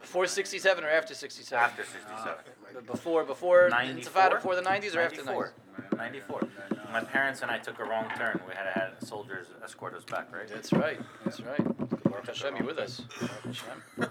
Before 0.00 0.26
67 0.26 0.84
or 0.84 0.88
after 0.88 1.14
67? 1.14 1.62
After 1.64 1.84
67. 1.84 2.34
B- 2.72 2.80
Before, 2.86 3.24
before 3.24 3.68
94? 3.68 4.12
Intifada, 4.12 4.30
before 4.36 4.54
the 4.54 4.62
90s 4.62 4.94
or 4.96 5.00
after 5.00 5.22
the 5.22 5.32
94. 5.32 5.52
90s? 5.92 5.96
94. 5.96 6.48
My 6.92 7.00
parents 7.02 7.42
and 7.42 7.50
I 7.50 7.58
took 7.58 7.78
a 7.80 7.84
wrong 7.84 8.08
turn. 8.16 8.40
We 8.48 8.54
had 8.54 8.72
to 8.72 8.78
have 8.78 8.92
soldiers 9.00 9.48
escort 9.64 9.94
us 9.94 10.04
back, 10.04 10.32
right? 10.34 10.48
That's 10.48 10.72
right. 10.72 11.00
That's 11.24 11.40
right. 11.40 12.04
Baruch 12.04 12.26
Hashem, 12.26 12.56
you're 12.56 12.66
with 12.66 12.78
us. 12.78 13.00
Baruch 13.20 13.44
Hashem. 13.44 14.10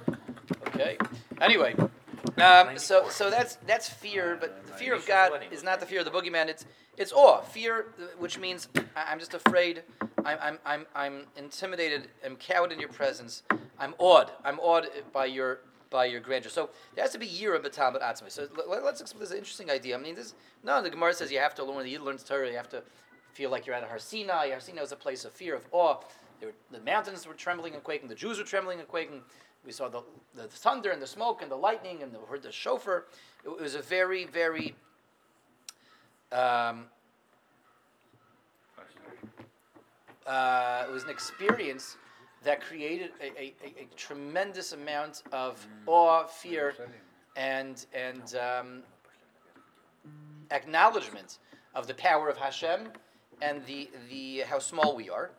Okay. 0.67 0.97
Anyway, 1.41 1.75
um, 2.41 2.77
so 2.77 3.09
so 3.09 3.29
that's 3.29 3.55
that's 3.67 3.89
fear, 3.89 4.37
but 4.39 4.65
the 4.65 4.73
fear 4.73 4.93
of 4.93 5.05
God 5.05 5.41
is 5.51 5.63
not 5.63 5.79
the 5.79 5.85
fear 5.85 5.99
of 5.99 6.05
the 6.05 6.11
boogeyman. 6.11 6.47
It's 6.47 6.65
it's 6.97 7.11
awe, 7.11 7.41
fear, 7.41 7.87
which 8.17 8.39
means 8.39 8.67
I'm 8.95 9.19
just 9.19 9.33
afraid. 9.33 9.83
I'm 10.25 10.37
I'm 10.41 10.59
I'm, 10.65 10.85
I'm 10.95 11.25
intimidated. 11.37 12.07
I'm 12.25 12.35
cowed 12.37 12.71
in 12.71 12.79
your 12.79 12.89
presence. 12.89 13.43
I'm 13.77 13.93
awed. 13.97 14.31
I'm 14.45 14.59
awed 14.59 14.87
by 15.11 15.25
your 15.25 15.59
by 15.89 16.05
your 16.05 16.21
grandeur. 16.21 16.49
So 16.49 16.69
there 16.95 17.03
has 17.03 17.11
to 17.11 17.19
be 17.19 17.27
year 17.27 17.57
yira 17.57 17.63
b'talmud 17.63 18.01
atzmai. 18.01 18.31
So 18.31 18.47
let, 18.67 18.83
us 18.83 19.01
explore 19.01 19.21
this 19.21 19.31
is 19.31 19.37
interesting 19.37 19.69
idea. 19.69 19.97
I 19.97 20.01
mean, 20.01 20.15
this 20.15 20.33
no. 20.63 20.81
The 20.81 20.89
Gemara 20.89 21.13
says 21.13 21.31
you 21.31 21.39
have 21.39 21.55
to 21.55 21.63
learn. 21.63 21.85
You 21.87 21.99
learn 21.99 22.17
Torah, 22.17 22.49
you 22.49 22.57
have 22.57 22.69
to 22.69 22.83
feel 23.33 23.49
like 23.49 23.65
you're 23.65 23.75
at 23.75 23.83
a 23.83 23.87
Har 23.87 23.99
Sinai. 23.99 24.49
Har 24.49 24.59
Sinai 24.59 24.81
was 24.81 24.91
a 24.91 24.95
place 24.97 25.25
of 25.25 25.31
fear, 25.31 25.55
of 25.55 25.65
awe. 25.71 25.97
Were, 26.41 26.51
the 26.71 26.79
mountains 26.81 27.27
were 27.27 27.33
trembling 27.33 27.73
and 27.73 27.83
quaking. 27.83 28.09
The 28.09 28.15
Jews 28.15 28.37
were 28.37 28.43
trembling 28.43 28.79
and 28.79 28.87
quaking. 28.87 29.21
We 29.65 29.71
saw 29.71 29.87
the, 29.87 30.03
the 30.35 30.47
thunder 30.47 30.91
and 30.91 31.01
the 31.01 31.07
smoke 31.07 31.41
and 31.41 31.49
the 31.49 31.55
lightning 31.55 32.03
and 32.03 32.11
the, 32.11 32.19
heard 32.19 32.43
the 32.43 32.51
shofar. 32.51 33.05
It, 33.45 33.49
it 33.49 33.61
was 33.61 33.75
a 33.75 33.81
very, 33.81 34.25
very 34.25 34.75
um, 36.31 36.85
uh, 40.25 40.85
it 40.87 40.91
was 40.91 41.03
an 41.03 41.09
experience 41.09 41.97
that 42.43 42.61
created 42.61 43.11
a, 43.21 43.25
a, 43.39 43.53
a, 43.63 43.83
a 43.83 43.87
tremendous 43.95 44.73
amount 44.73 45.23
of 45.31 45.65
awe, 45.85 46.25
fear, 46.25 46.73
and 47.35 47.85
and 47.93 48.35
um, 48.35 48.83
acknowledgement 50.51 51.39
of 51.75 51.87
the 51.87 51.93
power 51.93 52.29
of 52.29 52.37
Hashem 52.37 52.89
and 53.41 53.65
the 53.65 53.89
the 54.09 54.39
how 54.39 54.59
small 54.59 54.95
we 54.95 55.09
are. 55.09 55.31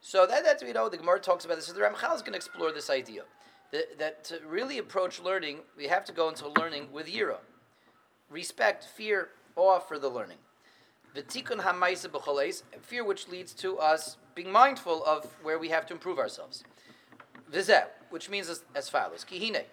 So 0.00 0.26
that 0.26 0.44
that's 0.44 0.62
you 0.62 0.72
know 0.72 0.88
the 0.88 0.96
Gemara 0.96 1.20
talks 1.20 1.44
about 1.44 1.56
this. 1.56 1.66
So 1.66 1.72
the 1.72 1.80
Ramchal 1.80 2.14
is 2.14 2.22
going 2.22 2.32
to 2.32 2.38
explore 2.38 2.72
this 2.72 2.90
idea 2.90 3.22
that, 3.72 3.98
that 3.98 4.24
to 4.24 4.40
really 4.46 4.78
approach 4.78 5.20
learning, 5.20 5.58
we 5.76 5.86
have 5.86 6.04
to 6.06 6.12
go 6.12 6.28
into 6.28 6.48
learning 6.48 6.88
with 6.92 7.06
yira, 7.06 7.38
respect, 8.28 8.84
fear, 8.84 9.28
awe 9.56 9.78
for 9.78 9.98
the 9.98 10.08
learning. 10.08 10.38
V'tikun 11.14 11.60
hamaisa 11.60 12.08
b'choles, 12.08 12.62
fear 12.82 13.04
which 13.04 13.28
leads 13.28 13.52
to 13.54 13.78
us 13.78 14.16
being 14.34 14.50
mindful 14.50 15.04
of 15.04 15.26
where 15.42 15.58
we 15.58 15.68
have 15.68 15.86
to 15.86 15.92
improve 15.92 16.18
ourselves. 16.18 16.64
V'zeh, 17.52 17.86
which 18.10 18.30
means 18.30 18.48
as, 18.48 18.62
as 18.74 18.88
follows: 18.88 19.24
kihine. 19.28 19.64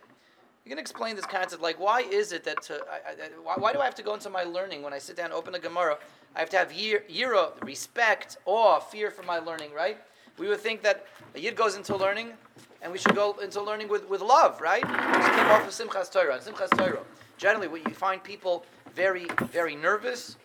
You 0.66 0.70
can 0.72 0.80
explain 0.80 1.16
this 1.16 1.26
concept 1.26 1.62
like 1.62 1.80
why 1.80 2.02
is 2.02 2.34
it 2.34 2.44
that 2.44 2.62
to, 2.64 2.82
I, 2.92 3.12
I, 3.12 3.14
why, 3.42 3.54
why, 3.58 3.72
do 3.72 3.80
I 3.80 3.86
have 3.86 3.96
to 3.96 4.04
go 4.04 4.14
into 4.14 4.30
my 4.30 4.44
learning 4.44 4.82
when 4.82 4.92
I 4.92 4.98
sit 4.98 5.16
down 5.16 5.32
open 5.32 5.56
a 5.56 5.60
Gemara? 5.60 5.98
I 6.36 6.40
have 6.40 6.50
to 6.50 6.58
have 6.58 6.72
yira, 6.72 7.64
respect, 7.64 8.38
awe, 8.46 8.80
fear 8.80 9.10
for 9.10 9.24
my 9.24 9.40
learning, 9.40 9.72
right? 9.74 9.98
We 10.38 10.50
would 10.50 10.60
think 10.60 10.82
that 10.84 11.06
a 11.36 11.40
yid 11.40 11.56
goes 11.56 11.76
into 11.76 11.96
learning, 11.96 12.34
and 12.82 12.92
we 12.92 12.98
should 12.98 13.16
go 13.16 13.36
into 13.42 13.62
learning 13.62 13.88
with, 13.88 14.08
with 14.10 14.22
love, 14.22 14.62
right? 14.62 14.82
This 14.82 15.28
came 15.36 15.48
off 15.48 15.68
of 15.68 15.74
Simchas 15.74 16.12
Torah. 16.12 16.40
Simchas 16.40 16.70
Torah. 16.78 17.04
Generally, 17.38 17.68
what 17.68 17.88
you 17.88 17.94
find 17.94 18.24
people 18.24 18.66
very, 18.96 19.28
very 19.52 19.76
nervous. 19.76 20.38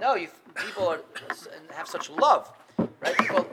No, 0.00 0.14
you, 0.14 0.28
people 0.54 0.88
are, 0.88 1.00
have 1.74 1.88
such 1.88 2.10
love, 2.10 2.52
right? 2.78 3.16
People 3.18 3.46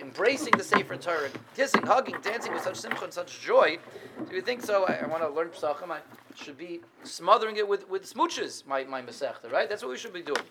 embracing 0.00 0.52
the 0.56 0.64
Sefer 0.64 0.96
Torah, 0.96 1.28
kissing, 1.56 1.82
hugging, 1.82 2.16
dancing 2.22 2.52
with 2.52 2.62
such 2.62 2.76
simcha 2.76 3.04
and 3.04 3.12
such 3.12 3.40
joy. 3.40 3.78
Do 4.28 4.34
you 4.34 4.42
think 4.42 4.62
so? 4.62 4.84
I, 4.84 5.00
I 5.02 5.06
want 5.06 5.22
to 5.22 5.28
learn 5.28 5.48
Pesachim. 5.48 5.90
I 5.90 6.00
should 6.34 6.58
be 6.58 6.80
smothering 7.04 7.56
it 7.56 7.66
with, 7.66 7.88
with 7.88 8.12
smooches, 8.12 8.66
my, 8.66 8.84
my 8.84 9.02
Masechta, 9.02 9.50
right? 9.50 9.68
That's 9.68 9.82
what 9.82 9.90
we 9.90 9.98
should 9.98 10.12
be 10.12 10.22
doing. 10.22 10.42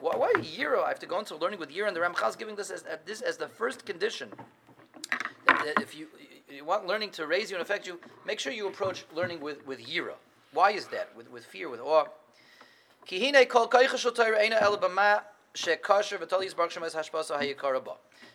Why, 0.00 0.16
why 0.16 0.32
Yira? 0.34 0.84
I 0.84 0.88
have 0.88 0.98
to 1.00 1.06
go 1.06 1.18
into 1.18 1.36
learning 1.36 1.58
with 1.58 1.70
Yira, 1.70 1.88
and 1.88 1.96
the 1.96 2.00
Ramchal 2.00 2.28
is 2.28 2.36
giving 2.36 2.56
this 2.56 2.70
as, 2.70 2.84
this 3.04 3.20
as 3.20 3.36
the 3.36 3.48
first 3.48 3.84
condition. 3.84 4.30
That, 5.46 5.64
that 5.64 5.82
if 5.82 5.96
you, 5.96 6.08
you 6.50 6.64
want 6.64 6.86
learning 6.86 7.10
to 7.10 7.26
raise 7.26 7.50
you 7.50 7.56
and 7.56 7.62
affect 7.62 7.86
you, 7.86 7.98
make 8.26 8.38
sure 8.38 8.52
you 8.52 8.68
approach 8.68 9.04
learning 9.14 9.40
with, 9.40 9.66
with 9.66 9.80
Yira. 9.84 10.14
Why 10.52 10.70
is 10.70 10.86
that? 10.88 11.10
With, 11.16 11.30
with 11.30 11.44
fear, 11.44 11.68
with 11.68 11.80
awe. 11.80 12.04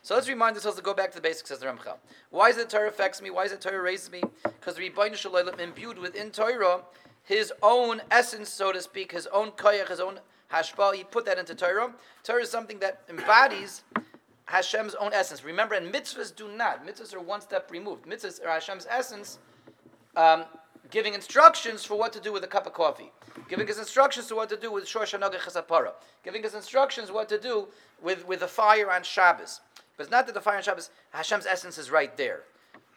So 0.02 0.16
let's 0.16 0.30
remind 0.30 0.56
ourselves 0.56 0.78
to 0.78 0.84
go 0.84 0.94
back 0.94 1.10
to 1.12 1.16
the 1.16 1.22
basics, 1.22 1.50
says 1.50 1.60
the 1.60 1.66
Ramchal. 1.66 1.98
Why 2.30 2.50
is 2.50 2.58
it 2.58 2.70
Torah 2.70 2.88
affects 2.88 3.22
me? 3.22 3.30
Why 3.30 3.46
is 3.46 3.52
it 3.52 3.62
Torah 3.62 3.82
raises 3.82 4.12
me? 4.12 4.22
Because 4.44 4.76
the 4.76 4.90
Ribono 4.90 5.16
Shel 5.16 5.32
Olam 5.32 5.60
imbued 5.60 5.98
within 5.98 6.32
Torah 6.32 6.82
his 7.24 7.54
own 7.62 8.02
essence, 8.10 8.50
so 8.50 8.72
to 8.72 8.82
speak, 8.82 9.12
his 9.12 9.28
own 9.28 9.52
koyach, 9.52 9.90
his 9.90 10.00
own 10.00 10.20
hashpa. 10.52 10.96
He 10.96 11.04
put 11.04 11.26
that 11.26 11.38
into 11.38 11.54
Torah. 11.54 11.94
Torah 12.24 12.42
is 12.42 12.50
something 12.50 12.80
that 12.80 13.04
embodies 13.10 13.84
Hashem's 14.50 14.96
own 14.96 15.14
essence. 15.14 15.44
Remember, 15.44 15.76
and 15.76 15.94
mitzvahs 15.94 16.36
do 16.36 16.48
not. 16.48 16.84
Mitzvahs 16.84 17.14
are 17.14 17.20
one 17.20 17.40
step 17.40 17.70
removed. 17.70 18.08
Mitzvahs 18.08 18.44
are 18.44 18.50
Hashem's 18.50 18.88
essence, 18.90 19.38
um, 20.16 20.46
giving 20.90 21.14
instructions 21.14 21.86
for 21.86 21.96
what 21.96 22.12
to 22.14 22.20
do 22.20 22.34
with 22.34 22.44
a 22.44 22.48
cup 22.48 22.66
of 22.66 22.74
coffee, 22.74 23.12
giving 23.48 23.70
us 23.70 23.78
instructions 23.78 24.26
to 24.26 24.36
what 24.36 24.50
to 24.50 24.58
do 24.58 24.72
with 24.72 24.86
Shosh 24.86 25.14
Chasapara, 25.14 25.92
giving 26.24 26.44
us 26.44 26.56
instructions 26.56 27.12
what 27.12 27.30
to 27.30 27.38
do 27.38 27.68
with, 28.02 28.28
with 28.28 28.40
the 28.40 28.48
fire 28.48 28.92
on 28.92 29.04
Shabbos. 29.04 29.62
But 29.96 30.06
it's 30.06 30.12
not 30.12 30.26
that 30.26 30.34
the 30.34 30.42
fire 30.42 30.58
on 30.58 30.64
Shabbos, 30.64 30.90
Hashem's 31.12 31.46
essence 31.46 31.78
is 31.78 31.92
right 31.92 32.18
there. 32.18 32.42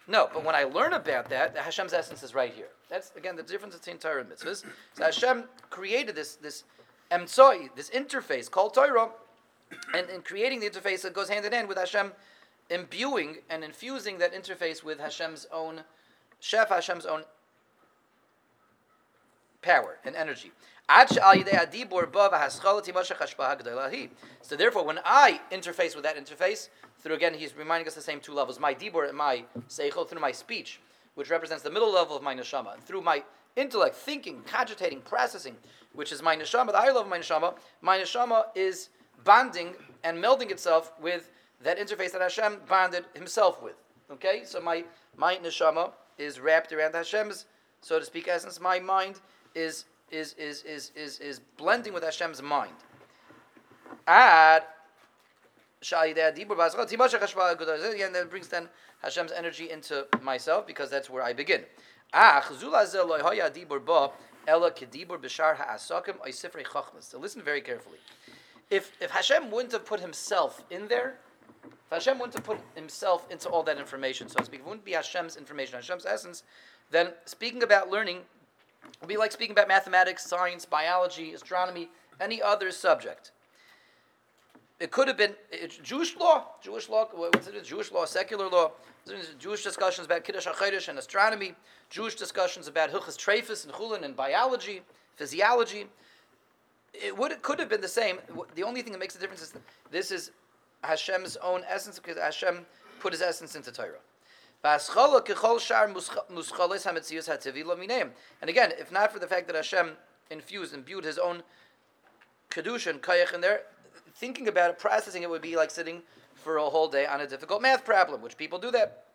No, 0.09 0.31
but 0.33 0.47
when 0.47 0.55
I 0.55 0.65
learn 0.65 0.95
about 0.95 1.29
that, 1.29 1.55
Hashem's 1.55 1.93
essence 1.93 2.23
is 2.23 2.35
right 2.35 2.55
here. 2.55 2.69
That's 2.89 3.13
again 3.15 3.37
the 3.37 3.43
difference 3.43 3.77
between 3.77 3.99
Torah 3.99 4.23
and 4.23 4.31
mitzvahs. 4.31 4.65
So 4.95 5.05
Hashem 5.05 5.45
created 5.69 6.15
this 6.15 6.37
this 6.37 6.65
emtsoi, 7.11 7.69
this 7.77 7.91
interface 7.91 8.51
called 8.51 8.73
Torah, 8.73 9.11
and 9.95 10.11
in 10.11 10.23
creating 10.23 10.61
the 10.61 10.71
interface, 10.71 11.05
it 11.05 11.15
goes 11.15 11.29
hand 11.29 11.45
in 11.45 11.53
hand 11.53 11.69
with 11.69 11.79
Hashem 11.79 12.13
imbuing 12.71 13.39
and 13.51 13.63
infusing 13.63 14.19
that 14.19 14.33
interface 14.33 14.83
with 14.83 14.99
Hashem's 14.99 15.47
own 15.53 15.85
chef, 16.41 16.71
Hashem's 16.71 17.07
own 17.07 17.23
power 19.61 19.99
and 20.05 20.17
energy. 20.17 20.51
So 20.89 21.15
therefore, 24.57 24.85
when 24.85 24.99
I 25.05 25.41
interface 25.51 25.95
with 25.95 26.05
that 26.05 26.17
interface, 26.17 26.69
through 26.99 27.15
again, 27.15 27.35
he's 27.35 27.57
reminding 27.57 27.89
us 27.89 27.95
the 27.95 28.01
same 28.01 28.21
two 28.21 28.35
levels: 28.35 28.61
my 28.61 28.75
dibur 28.75 29.09
and 29.09 29.17
my 29.17 29.45
seichel, 29.69 30.09
through 30.09 30.21
my 30.21 30.33
speech, 30.33 30.81
which 31.15 31.31
represents 31.31 31.63
the 31.63 31.71
middle 31.71 31.93
level 31.93 32.17
of 32.17 32.23
my 32.23 32.35
neshama, 32.35 32.79
through 32.81 33.03
my 33.03 33.23
intellect, 33.57 33.97
thinking, 33.97 34.43
cogitating, 34.47 35.01
processing, 35.03 35.57
which 35.93 36.13
is 36.13 36.23
my 36.23 36.37
neshama, 36.37 36.73
the 36.73 36.79
higher 36.79 36.89
level 36.89 37.03
of 37.03 37.09
my 37.09 37.19
neshama. 37.19 37.55
My 37.81 37.99
neshama 37.99 38.47
is 38.55 38.89
bonding 39.25 39.75
and 40.05 40.19
melding 40.19 40.51
itself 40.51 40.93
with 41.01 41.31
that 41.63 41.79
interface 41.79 42.13
that 42.13 42.21
Hashem 42.21 42.59
bonded 42.69 43.05
Himself 43.15 43.63
with. 43.63 43.75
Okay, 44.11 44.43
so 44.45 44.61
my 44.61 44.85
my 45.17 45.37
neshama 45.37 45.93
is 46.19 46.41
wrapped 46.41 46.73
around 46.73 46.95
Hashem's, 46.95 47.47
so 47.81 47.99
to 47.99 48.05
speak, 48.05 48.29
essence. 48.29 48.61
My 48.61 48.79
mind 48.79 49.21
is 49.55 49.85
is 50.11 50.35
is 50.35 50.63
is 50.65 50.93
is, 50.95 51.19
is 51.21 51.41
blending 51.57 51.93
with 51.93 52.05
Hashem's 52.05 52.43
mind. 52.43 52.75
At 54.07 54.69
and 58.03 58.15
that 58.15 58.31
brings 58.31 58.49
then 58.49 58.69
Hashem's 59.03 59.33
energy 59.33 59.71
into 59.71 60.07
myself 60.21 60.67
because 60.67 60.91
that's 60.91 61.11
where 61.11 61.23
I 61.23 61.33
begin. 61.33 61.63
So 67.01 67.19
listen 67.19 67.43
very 67.43 67.61
carefully. 67.61 67.99
If, 68.73 68.91
if 69.03 69.11
Hashem 69.11 69.51
wouldn't 69.51 69.73
have 69.73 69.85
put 69.85 70.01
himself 70.01 70.65
in 70.71 70.89
there, 70.89 71.19
if 71.63 71.91
Hashem 71.91 72.19
wouldn't 72.19 72.33
have 72.33 72.43
put 72.43 72.59
himself 72.75 73.31
into 73.31 73.51
all 73.51 73.63
that 73.65 73.77
information, 73.77 74.31
so 74.31 74.39
to 74.39 74.47
speak, 74.47 74.61
it 74.61 74.67
wouldn't 74.67 74.87
be 74.87 74.93
Hashem's 74.93 75.37
information, 75.37 75.75
Hashem's 75.75 76.07
essence, 76.07 76.43
then 76.91 77.11
speaking 77.27 77.63
about 77.63 77.91
learning 77.91 78.21
would 79.03 79.09
be 79.09 79.19
like 79.19 79.31
speaking 79.31 79.53
about 79.53 79.69
mathematics, 79.69 80.25
science, 80.25 80.65
biology, 80.65 81.35
astronomy, 81.35 81.91
any 82.19 82.41
other 82.41 82.71
subject. 82.71 83.33
It 84.81 84.91
could 84.91 85.07
have 85.07 85.19
been 85.19 85.35
Jewish 85.83 86.17
law, 86.17 86.47
Jewish 86.63 86.89
law, 86.89 87.07
what's 87.13 87.47
it? 87.47 87.65
Jewish 87.65 87.93
law, 87.93 88.07
secular 88.07 88.49
law, 88.49 88.73
Jewish 89.39 89.63
discussions 89.63 90.07
about 90.07 90.25
Kiddush 90.25 90.47
HaChodesh 90.47 90.89
and 90.89 90.99
astronomy, 90.99 91.53
Jewish 91.91 92.15
discussions 92.15 92.69
about 92.69 92.91
Hilchas 92.91 93.19
Trefus 93.19 93.67
and 93.67 93.75
Chulin 93.75 94.03
and 94.03 94.17
biology, 94.17 94.81
physiology. 95.17 95.89
It 96.95 97.17
would 97.17 97.33
it 97.33 97.43
could 97.43 97.59
have 97.59 97.69
been 97.69 97.81
the 97.81 97.89
same. 97.89 98.19
The 98.55 98.63
only 98.63 98.83
thing 98.83 98.93
that 98.93 98.99
makes 98.99 99.15
a 99.15 99.19
difference 99.19 99.43
is 99.43 99.55
this 99.91 100.11
is 100.11 100.31
Hashem's 100.83 101.37
own 101.39 101.63
essence 101.69 101.99
because 101.99 102.19
Hashem 102.19 102.67
put 103.01 103.13
His 103.13 103.23
essence 103.23 103.55
into 103.55 103.73
Torah. 103.73 103.99
And 104.65 104.81
again, 108.49 108.73
if 108.79 108.93
not 108.93 109.13
for 109.13 109.19
the 109.19 109.27
fact 109.27 109.47
that 109.49 109.57
Hashem 109.57 109.91
infused, 110.31 110.73
and 110.73 110.81
imbued 110.81 111.05
His 111.05 111.19
own 111.19 111.43
kedusha 112.51 112.91
and 112.91 113.03
kayach 113.03 113.35
in 113.35 113.41
there, 113.41 113.63
thinking 114.15 114.47
about 114.47 114.71
it, 114.71 114.79
processing 114.79 115.23
it 115.23 115.31
would 115.31 115.43
be 115.43 115.57
like 115.57 115.71
sitting 115.71 116.03
for 116.35 116.59
a 116.59 116.65
whole 116.65 116.89
day 116.89 117.07
on 117.07 117.21
a 117.21 117.27
difficult 117.27 117.63
math 117.63 117.85
problem, 117.85 118.23
which 118.23 118.37
people 118.37 118.59
do 118.59 118.71
that. 118.71 119.07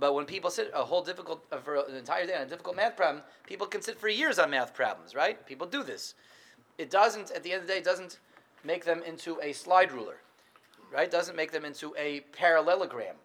But 0.00 0.14
when 0.14 0.24
people 0.24 0.50
sit 0.50 0.70
a 0.74 0.82
whole 0.82 1.02
difficult 1.02 1.44
uh, 1.52 1.58
for 1.58 1.76
an 1.76 1.94
entire 1.94 2.26
day 2.26 2.34
on 2.34 2.42
a 2.42 2.46
difficult 2.46 2.74
math 2.74 2.96
problem, 2.96 3.22
people 3.46 3.66
can 3.66 3.82
sit 3.82 4.00
for 4.00 4.08
years 4.08 4.38
on 4.38 4.50
math 4.50 4.72
problems, 4.74 5.14
right? 5.14 5.46
People 5.46 5.66
do 5.66 5.82
this. 5.82 6.14
It 6.78 6.90
doesn't, 6.90 7.30
at 7.32 7.42
the 7.42 7.52
end 7.52 7.62
of 7.62 7.68
the 7.68 7.74
day, 7.74 7.78
it 7.80 7.84
doesn't 7.84 8.18
make 8.64 8.84
them 8.86 9.02
into 9.06 9.38
a 9.42 9.52
slide 9.52 9.92
ruler, 9.92 10.16
right? 10.90 11.10
Doesn't 11.10 11.36
make 11.36 11.52
them 11.52 11.66
into 11.66 11.94
a 11.98 12.20
parallelogram. 12.32 13.16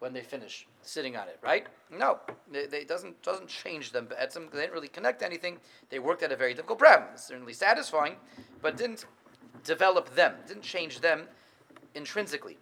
when 0.00 0.12
they 0.14 0.22
finish 0.22 0.66
sitting 0.82 1.14
on 1.16 1.28
it, 1.28 1.38
right? 1.42 1.66
No, 1.90 2.18
they, 2.50 2.66
they 2.66 2.84
doesn't 2.84 3.22
doesn't 3.22 3.48
change 3.48 3.92
them. 3.92 4.06
But 4.08 4.32
some 4.32 4.48
they 4.52 4.60
didn't 4.60 4.72
really 4.72 4.88
connect 4.88 5.22
anything. 5.22 5.58
They 5.90 5.98
worked 5.98 6.22
at 6.22 6.32
a 6.32 6.36
very 6.36 6.54
difficult 6.54 6.78
problem. 6.78 7.10
It's 7.12 7.26
certainly 7.26 7.52
satisfying, 7.52 8.16
but 8.62 8.76
didn't 8.76 9.04
develop 9.62 10.14
them, 10.14 10.34
didn't 10.48 10.62
change 10.62 11.00
them 11.00 11.28
intrinsically. 11.94 12.56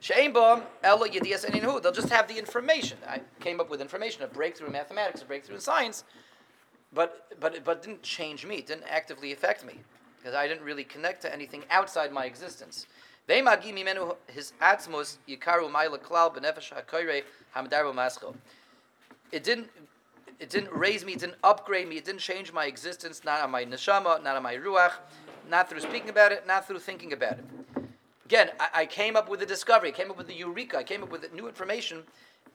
They'll 0.00 1.92
just 1.92 2.08
have 2.08 2.26
the 2.28 2.38
information. 2.38 2.98
I 3.06 3.20
came 3.40 3.60
up 3.60 3.68
with 3.70 3.80
information, 3.80 4.22
a 4.22 4.26
breakthrough 4.26 4.68
in 4.68 4.72
mathematics, 4.72 5.22
a 5.22 5.24
breakthrough 5.24 5.56
in 5.56 5.60
science, 5.60 6.04
but 6.92 7.28
but 7.38 7.62
but 7.64 7.82
didn't 7.82 8.02
change 8.02 8.46
me. 8.46 8.62
Didn't 8.62 8.84
actively 8.88 9.32
affect 9.32 9.64
me 9.64 9.74
because 10.18 10.34
I 10.34 10.46
didn't 10.48 10.62
really 10.62 10.84
connect 10.84 11.22
to 11.22 11.32
anything 11.32 11.64
outside 11.70 12.12
my 12.12 12.24
existence. 12.24 12.86
His 13.26 14.52
yikaru 15.28 15.70
ma'ila. 15.70 15.98
It 19.32 19.44
didn't. 19.44 19.68
It 20.40 20.48
didn't 20.48 20.72
raise 20.72 21.04
me. 21.04 21.12
It 21.12 21.20
didn't 21.20 21.36
upgrade 21.44 21.86
me. 21.86 21.98
It 21.98 22.04
didn't 22.06 22.22
change 22.22 22.52
my 22.52 22.64
existence. 22.64 23.22
Not 23.24 23.42
on 23.42 23.50
my 23.50 23.64
neshama. 23.64 24.22
Not 24.22 24.36
on 24.36 24.42
my 24.42 24.56
ruach. 24.56 24.92
Not 25.48 25.68
through 25.68 25.80
speaking 25.80 26.08
about 26.08 26.32
it. 26.32 26.46
Not 26.46 26.66
through 26.66 26.78
thinking 26.78 27.12
about 27.12 27.32
it. 27.32 27.44
Again, 28.30 28.50
I, 28.60 28.68
I 28.74 28.86
came 28.86 29.16
up 29.16 29.28
with 29.28 29.42
a 29.42 29.46
discovery. 29.46 29.88
I 29.88 29.90
came 29.90 30.08
up 30.08 30.16
with 30.16 30.28
the 30.28 30.34
eureka. 30.34 30.78
I 30.78 30.84
came 30.84 31.02
up 31.02 31.10
with 31.10 31.34
new 31.34 31.48
information, 31.48 32.04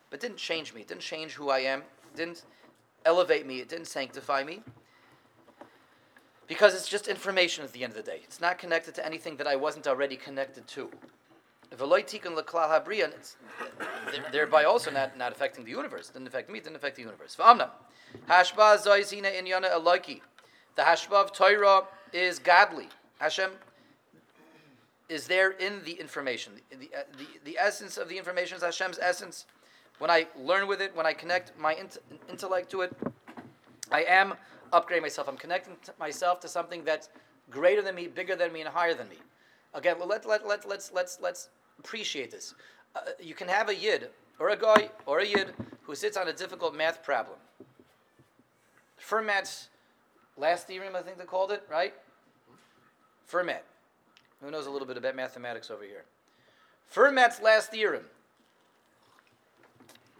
but 0.10 0.22
didn't 0.22 0.38
change 0.38 0.74
me. 0.74 0.80
It 0.80 0.88
didn't 0.88 1.02
change 1.02 1.34
who 1.34 1.50
I 1.50 1.60
am. 1.60 1.82
It 1.82 2.16
didn't 2.16 2.44
elevate 3.04 3.46
me. 3.46 3.60
It 3.60 3.68
didn't 3.68 3.88
sanctify 3.88 4.46
me. 4.46 4.62
Because 6.48 6.74
it's 6.76 6.88
just 6.88 7.10
information 7.10 7.66
at 7.66 7.74
the 7.74 7.84
end 7.84 7.92
of 7.92 7.98
the 7.98 8.10
day. 8.10 8.22
It's 8.24 8.40
not 8.40 8.58
connected 8.58 8.96
to 8.96 9.06
anything 9.06 9.36
that 9.36 9.48
I 9.48 9.58
wasn't 9.58 9.86
already 9.86 10.16
connected 10.16 10.66
to. 10.66 10.90
It's 11.70 11.82
thereby 14.32 14.64
also 14.64 14.92
not, 14.92 15.18
not 15.18 15.34
affecting 15.34 15.66
the 15.66 15.72
universe. 15.72 16.10
It 16.10 16.14
didn't 16.14 16.30
affect 16.30 16.50
me, 16.50 16.60
it 16.60 16.64
didn't 16.64 16.78
affect 16.78 16.96
the 16.96 17.02
universe. 17.02 17.36
The 17.36 17.68
hashba 20.78 21.12
of 21.12 21.34
Torah 21.34 21.84
is 22.14 22.40
godly. 22.40 22.88
Hashem 23.20 23.52
is 25.10 25.28
there 25.28 25.52
in 25.52 25.84
the 25.84 25.94
information. 25.94 26.54
The, 26.70 26.78
the, 26.78 26.90
uh, 26.96 27.04
the, 27.18 27.52
the 27.52 27.58
essence 27.58 27.98
of 27.98 28.10
the 28.10 28.18
information 28.18 28.58
is 28.58 28.64
Hashem's 28.64 29.00
essence. 29.00 29.46
When 30.00 30.10
I 30.10 30.28
learn 30.38 30.68
with 30.68 30.82
it, 30.82 30.96
when 30.96 31.06
I 31.06 31.14
connect 31.14 31.58
my 31.58 31.74
int- 31.74 32.00
intellect 32.30 32.70
to 32.72 32.82
it, 32.82 32.96
I 33.92 34.04
am 34.04 34.34
upgrading 34.74 35.04
myself. 35.04 35.28
I'm 35.28 35.38
connecting 35.38 35.76
to 35.84 35.94
myself 36.00 36.40
to 36.42 36.48
something 36.48 36.84
that's 36.84 37.10
greater 37.50 37.82
than 37.82 37.96
me, 37.96 38.08
bigger 38.08 38.36
than 38.36 38.52
me, 38.52 38.62
and 38.62 38.70
higher 38.70 38.94
than 38.94 39.08
me. 39.10 39.18
Again, 39.74 39.98
let, 40.00 40.26
let, 40.26 40.48
let, 40.48 40.68
let's, 40.68 40.92
let's, 40.92 41.20
let's 41.22 41.50
appreciate 41.80 42.32
this. 42.32 42.56
Uh, 42.96 43.02
you 43.22 43.34
can 43.34 43.48
have 43.48 43.70
a 43.70 43.76
yid, 43.76 44.10
or 44.40 44.50
a 44.50 44.58
guy, 44.58 44.90
or 45.06 45.20
a 45.20 45.26
yid, 45.26 45.54
who 45.84 45.96
sits 45.96 46.18
on 46.18 46.28
a 46.28 46.34
difficult 46.34 46.76
math 46.76 47.04
problem. 47.04 47.38
Fermat's 49.00 49.70
last 50.38 50.68
theorem, 50.68 50.96
I 50.96 51.02
think 51.02 51.18
they 51.18 51.26
called 51.26 51.52
it, 51.52 51.64
right? 51.70 51.94
Fermat. 53.32 53.62
Who 54.42 54.52
knows 54.52 54.68
a 54.68 54.72
little 54.72 54.88
bit 54.88 54.98
about 54.98 55.16
mathematics 55.16 55.72
over 55.72 55.84
here? 55.84 56.06
Fermat's 56.94 57.42
last 57.42 57.72
theorem. 57.72 58.04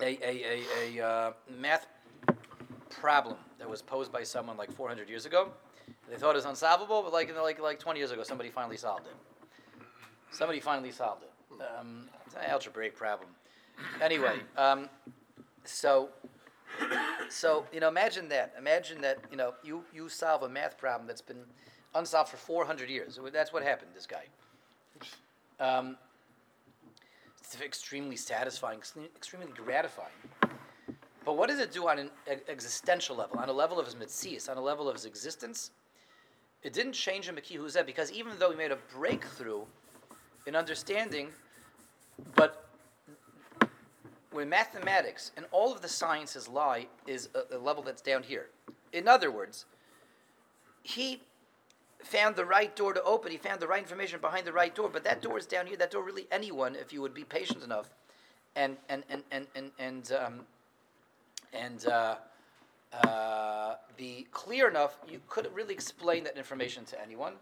A, 0.02 0.18
a, 0.22 0.64
a, 0.90 1.00
a 1.00 1.06
uh, 1.06 1.32
math 1.60 1.88
problem 2.90 3.38
that 3.60 3.70
was 3.70 3.82
posed 3.82 4.12
by 4.12 4.24
someone 4.24 4.58
like 4.58 4.72
400 4.72 5.10
years 5.10 5.26
ago. 5.26 5.52
They 6.10 6.18
thought 6.18 6.32
it 6.32 6.36
was 6.36 6.46
unsolvable, 6.46 7.02
but 7.02 7.14
like, 7.14 7.36
like, 7.36 7.60
like 7.62 7.80
20 7.80 8.00
years 8.00 8.12
ago, 8.12 8.24
somebody 8.24 8.50
finally 8.50 8.78
solved 8.78 9.08
it. 9.08 9.16
Somebody 10.32 10.60
finally 10.60 10.92
solved 10.92 11.24
it. 11.24 11.62
Um, 11.80 12.10
it's 12.26 12.36
an 12.36 12.42
algebraic 12.48 12.96
problem. 12.96 13.30
Anyway, 14.02 14.36
um, 14.58 14.90
so, 15.64 16.10
so 17.30 17.66
you 17.72 17.80
know, 17.80 17.88
imagine 17.88 18.30
that. 18.30 18.54
Imagine 18.58 19.02
that 19.02 19.20
you 19.32 19.38
know 19.38 19.54
you 19.64 19.84
you 19.94 20.10
solve 20.10 20.44
a 20.44 20.50
math 20.50 20.78
problem 20.78 21.08
that's 21.08 21.22
been 21.22 21.44
unsolved 21.96 22.30
for 22.30 22.38
400 22.38 22.90
years. 22.90 23.20
That's 23.34 23.52
what 23.52 23.64
happened. 23.64 23.92
This 23.94 24.06
guy. 24.06 24.26
Um, 25.60 25.98
it's 27.40 27.60
extremely 27.62 28.16
satisfying, 28.16 28.80
extremely 29.16 29.48
gratifying. 29.56 30.12
But 31.24 31.38
what 31.38 31.50
does 31.50 31.60
it 31.60 31.72
do 31.72 31.88
on 31.88 31.98
an 31.98 32.10
existential 32.48 33.16
level, 33.16 33.40
on 33.40 33.50
a 33.50 33.54
level 33.54 33.80
of 33.80 33.86
his 33.86 33.96
mitzvahs, 33.96 34.50
on 34.50 34.58
a 34.58 34.62
level 34.62 34.88
of 34.88 34.96
his 34.96 35.06
existence? 35.06 35.72
It 36.64 36.74
didn't 36.74 36.94
change 36.94 37.28
him 37.28 37.38
a 37.38 37.42
because 37.84 38.12
even 38.12 38.34
though 38.38 38.52
he 38.52 38.58
made 38.58 38.72
a 38.72 38.78
breakthrough 38.94 39.62
in 40.46 40.56
understanding, 40.56 41.30
but 42.36 42.68
where 44.32 44.46
mathematics 44.46 45.32
and 45.38 45.46
all 45.52 45.72
of 45.72 45.82
the 45.82 45.88
sciences 45.88 46.48
lie 46.48 46.88
is 47.08 47.30
a, 47.36 47.56
a 47.56 47.60
level 47.60 47.82
that's 47.82 48.02
down 48.02 48.22
here. 48.22 48.48
In 48.92 49.08
other 49.08 49.32
words, 49.32 49.66
he 50.84 51.22
found 52.06 52.36
the 52.36 52.46
right 52.46 52.76
door 52.76 52.94
to 52.94 53.04
open. 53.04 53.32
He 53.32 53.38
found 53.38 53.60
the 53.60 53.68
right 53.68 53.82
information 53.82 54.20
behind 54.22 54.46
the 54.46 54.54
right 54.54 54.74
door. 54.74 54.90
But 54.90 55.04
that 55.04 55.22
door 55.22 55.38
is 55.38 55.46
down 55.46 55.68
here. 55.68 55.78
That 55.78 55.92
door, 55.92 56.04
really, 56.04 56.28
anyone, 56.32 56.76
if 56.76 56.94
you 56.94 57.02
would 57.02 57.14
be 57.14 57.24
patient 57.24 57.64
enough, 57.64 57.90
and 58.56 58.78
and 58.90 59.04
and 59.10 59.24
and 59.32 59.48
and 59.56 59.72
and 59.80 60.12
um, 60.12 60.40
and 61.54 61.86
uh, 61.88 62.16
uh, 62.94 63.76
be 63.98 64.28
clear 64.32 64.70
enough, 64.70 64.98
you 65.10 65.22
could 65.28 65.50
really 65.54 65.74
explain 65.74 66.24
that 66.24 66.38
information 66.38 66.86
to 66.86 67.02
anyone. 67.02 67.34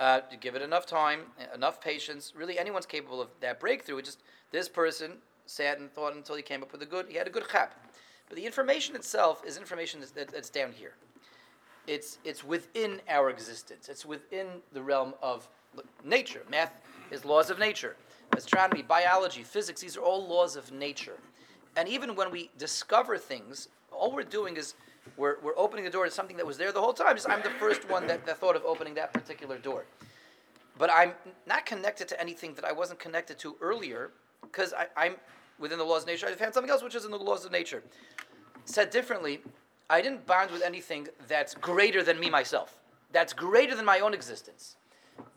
Uh, 0.00 0.18
to 0.20 0.36
give 0.36 0.56
it 0.56 0.62
enough 0.62 0.86
time, 0.86 1.20
enough 1.54 1.80
patience. 1.80 2.32
Really, 2.36 2.58
anyone's 2.58 2.86
capable 2.86 3.20
of 3.20 3.28
that 3.40 3.60
breakthrough. 3.60 4.02
Just 4.02 4.22
this 4.50 4.68
person 4.68 5.12
sat 5.46 5.78
and 5.78 5.92
thought 5.92 6.14
until 6.14 6.34
he 6.34 6.42
came 6.42 6.62
up 6.62 6.72
with 6.72 6.82
a 6.82 6.86
good. 6.86 7.06
He 7.08 7.16
had 7.16 7.28
a 7.28 7.30
good 7.30 7.48
chap. 7.50 7.74
But 8.28 8.36
the 8.36 8.46
information 8.46 8.96
itself 8.96 9.44
is 9.46 9.58
information 9.58 10.00
that's, 10.00 10.32
that's 10.32 10.50
down 10.50 10.72
here 10.72 10.94
it's 11.86 12.18
it's 12.24 12.44
within 12.44 13.00
our 13.08 13.30
existence. 13.30 13.88
It's 13.88 14.06
within 14.06 14.46
the 14.72 14.82
realm 14.82 15.14
of 15.22 15.48
nature. 16.04 16.42
Math 16.50 16.72
is 17.10 17.24
laws 17.24 17.50
of 17.50 17.58
nature. 17.58 17.96
Astronomy, 18.36 18.82
biology, 18.82 19.42
physics, 19.42 19.80
these 19.80 19.96
are 19.96 20.00
all 20.00 20.26
laws 20.26 20.56
of 20.56 20.72
nature. 20.72 21.18
And 21.76 21.88
even 21.88 22.14
when 22.14 22.30
we 22.30 22.50
discover 22.58 23.18
things, 23.18 23.68
all 23.92 24.12
we're 24.12 24.22
doing 24.22 24.56
is 24.56 24.74
we're, 25.16 25.36
we're 25.42 25.56
opening 25.56 25.84
the 25.84 25.90
door 25.90 26.04
to 26.04 26.10
something 26.10 26.36
that 26.36 26.46
was 26.46 26.56
there 26.56 26.72
the 26.72 26.80
whole 26.80 26.92
time. 26.92 27.14
Just 27.14 27.28
I'm 27.28 27.42
the 27.42 27.50
first 27.50 27.88
one 27.88 28.06
that, 28.06 28.24
that 28.26 28.38
thought 28.38 28.56
of 28.56 28.64
opening 28.64 28.94
that 28.94 29.12
particular 29.12 29.58
door. 29.58 29.84
But 30.78 30.90
I'm 30.92 31.12
not 31.46 31.66
connected 31.66 32.08
to 32.08 32.20
anything 32.20 32.54
that 32.54 32.64
I 32.64 32.72
wasn't 32.72 32.98
connected 32.98 33.38
to 33.40 33.56
earlier 33.60 34.10
because 34.42 34.74
I'm 34.96 35.16
within 35.58 35.78
the 35.78 35.84
laws 35.84 36.02
of 36.02 36.08
nature. 36.08 36.26
I 36.26 36.32
found 36.32 36.54
something 36.54 36.70
else 36.70 36.82
which 36.82 36.94
is 36.94 37.04
in 37.04 37.10
the 37.10 37.18
laws 37.18 37.44
of 37.44 37.52
nature. 37.52 37.82
Said 38.64 38.90
differently, 38.90 39.40
I 39.90 40.00
didn't 40.00 40.26
bond 40.26 40.50
with 40.50 40.62
anything 40.62 41.08
that's 41.28 41.54
greater 41.54 42.02
than 42.02 42.18
me 42.18 42.30
myself. 42.30 42.78
That's 43.12 43.32
greater 43.32 43.74
than 43.76 43.84
my 43.84 44.00
own 44.00 44.14
existence. 44.14 44.76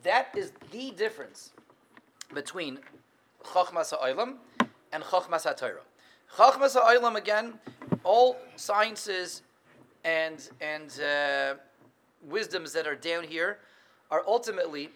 That 0.03 0.29
is 0.35 0.51
the 0.71 0.91
difference 0.91 1.51
between 2.33 2.79
Chochmas 3.43 3.93
HaOlam 3.93 4.35
and 4.91 5.03
Chochmas 5.03 5.45
HaTorah. 5.45 5.85
Chochmas 6.35 6.75
HaOlam, 6.75 7.15
again, 7.15 7.59
all 8.03 8.37
sciences 8.55 9.43
and, 10.03 10.49
and 10.61 10.99
uh, 11.01 11.55
wisdoms 12.25 12.73
that 12.73 12.87
are 12.87 12.95
down 12.95 13.23
here 13.23 13.59
are 14.09 14.23
ultimately 14.25 14.89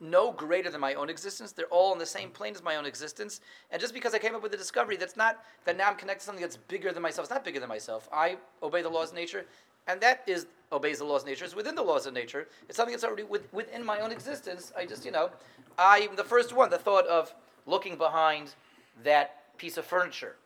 no 0.00 0.32
greater 0.32 0.70
than 0.70 0.80
my 0.80 0.94
own 0.94 1.10
existence. 1.10 1.52
They're 1.52 1.66
all 1.66 1.92
on 1.92 1.98
the 1.98 2.06
same 2.06 2.30
plane 2.30 2.54
as 2.54 2.62
my 2.62 2.76
own 2.76 2.86
existence. 2.86 3.40
And 3.70 3.80
just 3.80 3.94
because 3.94 4.14
I 4.14 4.18
came 4.18 4.34
up 4.34 4.42
with 4.42 4.54
a 4.54 4.56
discovery, 4.56 4.96
that's 4.96 5.16
not 5.16 5.44
that 5.64 5.76
now 5.76 5.88
I'm 5.88 5.96
connected 5.96 6.20
to 6.20 6.26
something 6.26 6.42
that's 6.42 6.56
bigger 6.56 6.92
than 6.92 7.02
myself. 7.02 7.24
It's 7.24 7.34
not 7.34 7.44
bigger 7.44 7.60
than 7.60 7.68
myself. 7.68 8.08
I 8.12 8.36
obey 8.62 8.82
the 8.82 8.88
laws 8.88 9.10
of 9.10 9.16
nature, 9.16 9.46
and 9.86 10.00
that 10.00 10.22
is 10.26 10.46
obeys 10.70 10.98
the 10.98 11.04
laws 11.04 11.22
of 11.22 11.28
nature. 11.28 11.44
It's 11.44 11.56
within 11.56 11.74
the 11.74 11.82
laws 11.82 12.06
of 12.06 12.14
nature. 12.14 12.48
It's 12.68 12.76
something 12.76 12.92
that's 12.92 13.04
already 13.04 13.24
with, 13.24 13.52
within 13.52 13.84
my 13.84 14.00
own 14.00 14.12
existence. 14.12 14.72
I 14.76 14.86
just, 14.86 15.04
you 15.04 15.10
know, 15.10 15.30
I'm 15.78 16.14
the 16.14 16.24
first 16.24 16.54
one 16.54 16.70
that 16.70 16.82
thought 16.82 17.06
of 17.06 17.34
looking 17.66 17.96
behind 17.96 18.54
that 19.02 19.56
piece 19.56 19.76
of 19.76 19.84
furniture. 19.84 20.36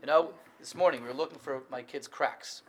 You 0.00 0.06
know, 0.06 0.30
this 0.58 0.74
morning 0.74 1.02
we 1.02 1.08
were 1.08 1.14
looking 1.14 1.38
for 1.38 1.62
my 1.70 1.82
kids' 1.82 2.08
Crocs. 2.08 2.62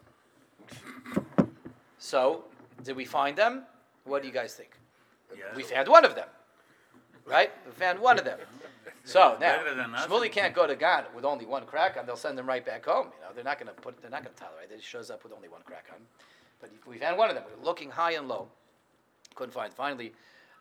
So, 1.97 2.45
did 2.84 2.95
we 2.95 3.06
find 3.06 3.36
them? 3.36 3.63
What 4.06 4.21
do 4.21 4.28
you 4.28 4.34
guys 4.34 4.54
think? 4.54 4.78
We 5.55 5.63
found 5.63 5.87
one 5.87 6.05
of 6.05 6.15
them. 6.15 6.27
Right? 7.25 7.51
We 7.65 7.71
found 7.73 7.99
one 7.99 8.17
of 8.17 8.25
them. 8.25 8.39
So 9.03 9.37
now. 9.39 9.57
Shmuley 10.07 10.31
can't 10.31 10.53
go 10.53 10.67
to 10.67 10.75
God 10.75 11.05
with 11.15 11.25
only 11.25 11.45
one 11.45 11.65
Croc 11.65 11.97
on. 11.97 12.05
They'll 12.05 12.15
send 12.15 12.37
him 12.37 12.47
right 12.47 12.65
back 12.65 12.85
home. 12.85 13.07
You 13.07 13.27
know, 13.27 13.33
they're 13.33 13.43
not 13.43 13.59
going 13.59 13.73
to 13.73 13.81
put. 13.81 14.01
They're 14.01 14.11
not 14.11 14.23
going 14.23 14.35
to 14.35 14.39
tolerate. 14.41 14.71
it. 14.71 14.75
He 14.77 14.81
shows 14.81 15.09
up 15.09 15.23
with 15.23 15.33
only 15.33 15.49
one 15.49 15.61
Croc 15.63 15.83
on. 15.91 15.99
But 16.59 16.71
we 16.87 16.97
found 16.97 17.17
one 17.17 17.29
of 17.29 17.35
them. 17.35 17.43
We 17.49 17.59
were 17.59 17.65
looking 17.65 17.89
high 17.89 18.13
and 18.13 18.27
low. 18.27 18.47
Couldn't 19.35 19.53
find. 19.53 19.73
Finally, 19.73 20.13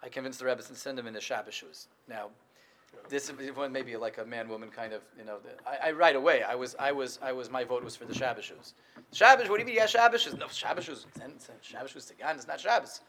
I 0.02 0.08
convinced 0.08 0.38
the 0.38 0.46
Rebbe 0.46 0.62
to 0.62 0.74
send 0.74 0.98
him 0.98 1.06
in 1.06 1.14
the 1.14 1.20
Shabbos 1.20 1.54
shoes. 1.54 1.88
Now, 2.08 2.28
this 3.08 3.28
is 3.28 3.56
one 3.56 3.72
maybe 3.72 3.96
like 3.96 4.18
a 4.18 4.24
man-woman 4.24 4.70
kind 4.70 4.92
of. 4.92 5.02
You 5.18 5.24
know, 5.24 5.38
the, 5.42 5.50
I, 5.68 5.88
I 5.88 5.92
right 5.92 6.16
away. 6.16 6.42
I 6.42 6.54
was. 6.54 6.76
I 6.78 6.92
was. 6.92 7.18
I 7.22 7.32
was. 7.32 7.50
My 7.50 7.64
vote 7.64 7.82
was 7.82 7.96
for 7.96 8.04
the 8.04 8.14
Shabbos 8.14 8.44
shoes. 8.44 8.74
Shabbos. 9.12 9.48
What 9.48 9.56
do 9.56 9.62
you 9.62 9.66
mean? 9.66 9.76
Yeah, 9.76 9.86
Shabbos 9.86 10.22
shoes. 10.22 10.36
No, 10.36 10.48
Shabbos 10.48 10.84
shoes. 10.84 11.06
Shabbos 11.60 11.90
shoes 11.90 12.04
to 12.06 12.14
God. 12.14 12.36
It's 12.36 12.46
not 12.46 12.60
Shabbos. 12.60 13.00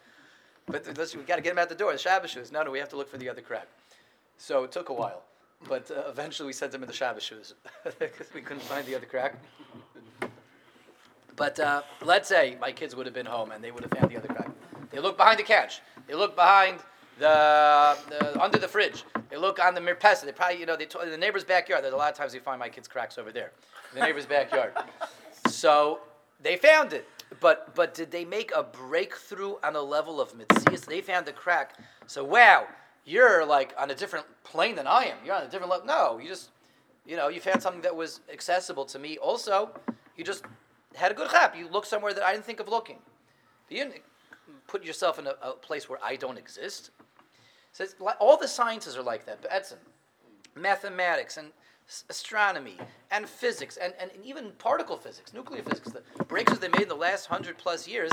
But 0.70 0.98
let's, 0.98 1.16
we 1.16 1.24
got 1.24 1.38
to 1.38 1.42
get 1.42 1.52
him 1.52 1.60
out 1.60 1.70
the 1.70 1.76
door. 1.76 1.92
The 1.92 1.98
Shabbos 1.98 2.32
shoes. 2.32 2.52
No, 2.52 2.64
no, 2.64 2.72
we 2.72 2.80
have 2.80 2.90
to 2.90 2.96
look 2.96 3.10
for 3.10 3.18
the 3.18 3.30
other 3.30 3.42
Croc. 3.42 3.68
So 4.38 4.64
it 4.64 4.72
took 4.72 4.90
a 4.90 4.94
while. 4.94 5.24
but 5.68 5.90
uh, 5.92 6.04
eventually 6.08 6.48
we 6.48 6.54
sent 6.54 6.74
him 6.74 6.84
in 6.84 6.88
the 6.88 6.94
Shabbos 6.94 7.24
shoes 7.24 7.56
because 8.00 8.32
we 8.34 8.42
couldn't 8.42 8.64
find 8.64 8.86
the 8.86 8.96
other 8.96 9.06
Croc. 9.06 9.34
But 11.36 11.60
uh, 11.60 11.82
let's 12.04 12.30
say 12.30 12.58
my 12.62 12.72
kids 12.72 12.96
would 12.96 13.06
have 13.06 13.16
been 13.16 13.26
home 13.26 13.52
and 13.52 13.64
they 13.64 13.72
would 13.72 13.84
have 13.84 13.92
found 13.92 14.12
the 14.12 14.18
other 14.18 14.28
Croc. 14.28 14.52
They 14.92 15.00
look 15.00 15.18
behind 15.18 15.40
the 15.40 15.44
couch. 15.44 15.82
They 16.08 16.14
look 16.14 16.36
behind 16.36 16.80
the, 17.20 17.98
the 18.10 18.42
under 18.42 18.58
the 18.58 18.68
fridge. 18.68 19.04
They 19.30 19.38
look 19.38 19.64
on 19.64 19.76
the 19.76 19.82
mirpesa. 19.82 20.26
They 20.26 20.32
probably, 20.32 20.60
you 20.60 20.66
know, 20.66 20.76
they 20.76 20.88
in 21.04 21.10
the 21.12 21.18
neighbor's 21.18 21.44
backyard. 21.44 21.84
There's 21.84 21.94
a 21.94 21.98
lot 21.98 22.12
of 22.12 22.18
times 22.18 22.34
we 22.34 22.40
find 22.40 22.60
my 22.60 22.70
kids' 22.70 22.88
Crocs 22.88 23.18
over 23.18 23.32
there, 23.32 23.52
the 23.94 24.00
neighbor's 24.00 24.26
backyard. 24.26 24.74
So 25.48 26.00
they 26.42 26.58
found 26.58 26.94
it, 26.94 27.08
but 27.40 27.76
but 27.76 27.94
did 27.94 28.12
they 28.12 28.26
make 28.26 28.52
a 28.56 28.64
breakthrough 28.64 29.56
on 29.64 29.74
the 29.74 29.82
level 29.82 30.20
of 30.20 30.34
mitzias? 30.34 30.86
They 30.86 31.02
found 31.02 31.26
the 31.26 31.32
Croc. 31.32 31.74
So 32.08 32.24
wow, 32.24 32.68
you're 33.06 33.46
like 33.46 33.74
on 33.78 33.92
a 33.92 33.96
different 33.96 34.26
plane 34.44 34.76
than 34.76 34.88
I 34.88 35.06
am. 35.06 35.18
You're 35.26 35.36
on 35.36 35.44
a 35.44 35.50
different 35.50 35.70
level. 35.70 35.86
No, 35.86 36.20
you 36.20 36.28
just, 36.28 36.50
you 37.06 37.16
know, 37.16 37.28
you 37.28 37.40
found 37.40 37.62
something 37.62 37.82
that 37.82 37.96
was 37.96 38.22
accessible 38.32 38.86
to 38.86 39.00
me. 39.00 39.18
Also, 39.18 39.72
you 40.18 40.24
just 40.24 40.44
had 40.96 41.12
a 41.12 41.16
good 41.16 41.30
chap. 41.30 41.56
You 41.56 41.68
looked 41.68 41.88
somewhere 41.88 42.14
that 42.14 42.24
I 42.24 42.32
didn't 42.32 42.46
think 42.46 42.60
of 42.60 42.68
looking. 42.68 43.00
You 43.70 43.78
didn't 43.84 44.02
put 44.68 44.84
yourself 44.84 45.20
in 45.20 45.28
a, 45.28 45.36
a 45.42 45.52
place 45.54 45.88
where 45.88 46.00
I 46.04 46.16
don't 46.16 46.38
exist. 46.38 46.92
So 47.72 47.86
all 48.20 48.38
the 48.38 48.48
sciences 48.48 48.98
are 48.98 49.04
like 49.04 49.26
that. 49.26 49.42
But 49.42 49.54
Edson, 49.54 49.78
Mathematics 50.56 51.38
and 51.38 51.50
astronomy 52.10 52.78
and 53.12 53.28
physics 53.28 53.78
and, 53.78 53.94
and, 54.00 54.12
even 54.24 54.52
particle 54.58 54.98
physics, 54.98 55.34
nuclear 55.34 55.64
physics, 55.64 55.92
the 55.92 56.02
breakthroughs 56.26 56.60
they 56.60 56.70
made 56.70 56.84
in 56.84 56.88
the 56.88 56.96
last 56.96 57.26
hundred 57.26 57.58
plus 57.58 57.88
years, 57.88 58.12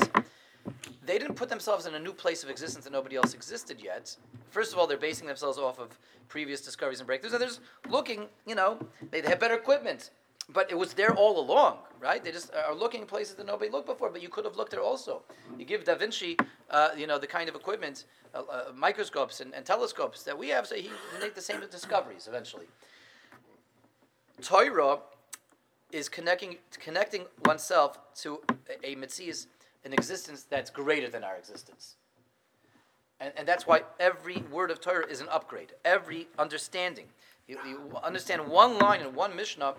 they 1.05 1.19
didn't 1.19 1.35
put 1.35 1.49
themselves 1.49 1.87
in 1.87 1.95
a 1.95 1.99
new 1.99 2.13
place 2.13 2.43
of 2.43 2.51
existence 2.51 2.85
that 2.85 2.93
nobody 2.93 3.17
else 3.17 3.35
existed 3.35 3.81
yet. 3.83 4.17
First 4.51 4.73
of 4.73 4.79
all, 4.79 4.87
they're 4.87 4.97
basing 4.97 5.27
themselves 5.27 5.59
off 5.59 5.79
of 5.79 5.99
previous 6.29 6.61
discoveries 6.61 7.01
and 7.01 7.09
breakthroughs, 7.09 7.33
and 7.33 7.41
they're 7.41 7.49
just 7.49 7.61
looking, 7.89 8.27
you 8.47 8.55
know, 8.55 8.79
they 9.11 9.21
have 9.23 9.39
better 9.39 9.55
equipment. 9.55 10.11
But 10.49 10.71
it 10.71 10.79
was 10.79 10.95
there 10.95 11.13
all 11.13 11.41
along, 11.41 11.79
right? 12.01 12.23
They 12.23 12.31
just 12.31 12.53
are 12.55 12.75
looking 12.75 13.01
in 13.01 13.07
places 13.07 13.35
that 13.35 13.47
nobody 13.47 13.69
looked 13.71 13.87
before, 13.87 14.11
but 14.11 14.23
you 14.23 14.29
could 14.29 14.45
have 14.45 14.57
looked 14.57 14.71
there 14.71 14.83
also. 14.83 15.23
You 15.59 15.65
give 15.65 15.85
Da 15.85 15.97
Vinci, 15.97 16.37
uh, 16.71 16.91
you 16.97 17.09
know, 17.09 17.19
the 17.19 17.27
kind 17.27 17.49
of 17.49 17.57
equipment, 17.57 18.05
uh, 18.33 18.43
uh, 18.51 18.73
microscopes 18.75 19.41
and, 19.41 19.53
and 19.55 19.67
telescopes 19.67 20.23
that 20.23 20.39
we 20.39 20.49
have, 20.51 20.67
so 20.67 20.77
he 20.77 20.91
make 21.21 21.35
the 21.35 21.41
same 21.41 21.61
discoveries 21.69 22.29
eventually. 22.29 22.67
Torah 24.43 24.99
is 25.93 26.09
connecting 26.09 26.57
connecting 26.79 27.25
oneself 27.45 27.99
to 28.23 28.41
a, 28.85 28.95
mitzias, 28.97 29.47
an 29.85 29.93
existence 29.93 30.47
that's 30.49 30.71
greater 30.71 31.09
than 31.09 31.25
our 31.25 31.37
existence. 31.37 31.97
And, 33.21 33.33
and 33.37 33.49
that's 33.49 33.67
why 33.67 33.83
every 33.99 34.43
word 34.51 34.71
of 34.71 34.81
Torah 34.81 35.07
is 35.07 35.21
an 35.21 35.29
upgrade. 35.31 35.73
Every 35.85 36.29
understanding. 36.39 37.07
You, 37.49 37.59
you 37.67 37.93
understand 38.03 38.47
one 38.47 38.79
line 38.79 39.01
in 39.01 39.15
one 39.15 39.35
Mishnah, 39.35 39.75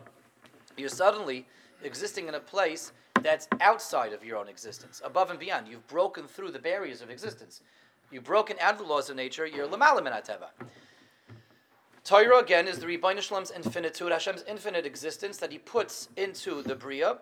you're 0.77 0.89
suddenly 0.89 1.45
existing 1.83 2.27
in 2.27 2.35
a 2.35 2.39
place 2.39 2.93
that's 3.21 3.47
outside 3.61 4.13
of 4.13 4.23
your 4.23 4.37
own 4.37 4.47
existence, 4.47 5.01
above 5.03 5.29
and 5.29 5.39
beyond. 5.39 5.67
You've 5.67 5.87
broken 5.87 6.25
through 6.27 6.51
the 6.51 6.59
barriers 6.59 7.01
of 7.01 7.09
existence. 7.09 7.61
You've 8.11 8.23
broken 8.23 8.55
out 8.61 8.73
of 8.73 8.79
the 8.79 8.85
laws 8.85 9.09
of 9.09 9.15
nature. 9.15 9.45
You're 9.45 9.67
lamala 9.67 10.03
min 10.03 10.13
hateva. 10.13 10.47
Torah 12.07 12.37
again 12.37 12.69
is 12.69 12.79
the 12.79 12.85
Ribono 12.85 13.19
Shel 13.19 13.35
Olam's 13.35 13.51
infinitude, 13.51 14.13
Hashem's 14.13 14.45
infinite 14.47 14.85
existence 14.85 15.35
that 15.39 15.51
He 15.51 15.57
puts 15.57 16.07
into 16.15 16.63
the 16.63 16.73
bria. 16.73 17.17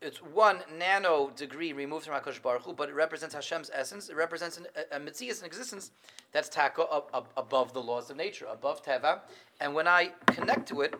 It's 0.00 0.22
one 0.22 0.60
nano 0.78 1.30
degree 1.36 1.74
removed 1.74 2.06
from 2.06 2.14
Hakadosh 2.14 2.40
Baruch 2.40 2.62
Hu, 2.62 2.72
but 2.72 2.88
it 2.88 2.94
represents 2.94 3.34
Hashem's 3.34 3.70
essence. 3.74 4.08
It 4.08 4.16
represents 4.16 4.56
an, 4.56 4.66
a, 4.74 4.96
a 4.96 4.98
mitzias, 4.98 5.40
an 5.40 5.44
existence 5.44 5.90
that's 6.32 6.48
taka 6.48 6.84
up, 6.84 7.10
up, 7.12 7.30
above 7.36 7.74
the 7.74 7.82
laws 7.82 8.08
of 8.08 8.16
nature, 8.16 8.46
above 8.50 8.82
teva. 8.82 9.20
And 9.60 9.74
when 9.74 9.86
I 9.86 10.12
connect 10.28 10.66
to 10.68 10.80
it, 10.80 10.94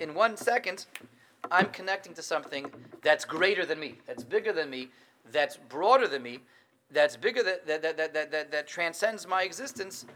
in 0.00 0.14
one 0.14 0.34
second, 0.34 0.86
I'm 1.50 1.66
connecting 1.66 2.14
to 2.14 2.22
something 2.22 2.70
that's 3.02 3.26
greater 3.26 3.66
than 3.66 3.78
me, 3.78 3.98
that's 4.06 4.24
bigger 4.24 4.54
than 4.54 4.70
me, 4.70 4.88
that's 5.32 5.58
broader 5.68 6.08
than 6.08 6.22
me, 6.22 6.38
that's 6.90 7.14
bigger 7.14 7.42
that, 7.42 7.66
that, 7.66 7.82
that, 7.82 8.14
that, 8.14 8.30
that, 8.32 8.50
that 8.50 8.66
transcends 8.66 9.26
my 9.26 9.42
existence 9.42 10.06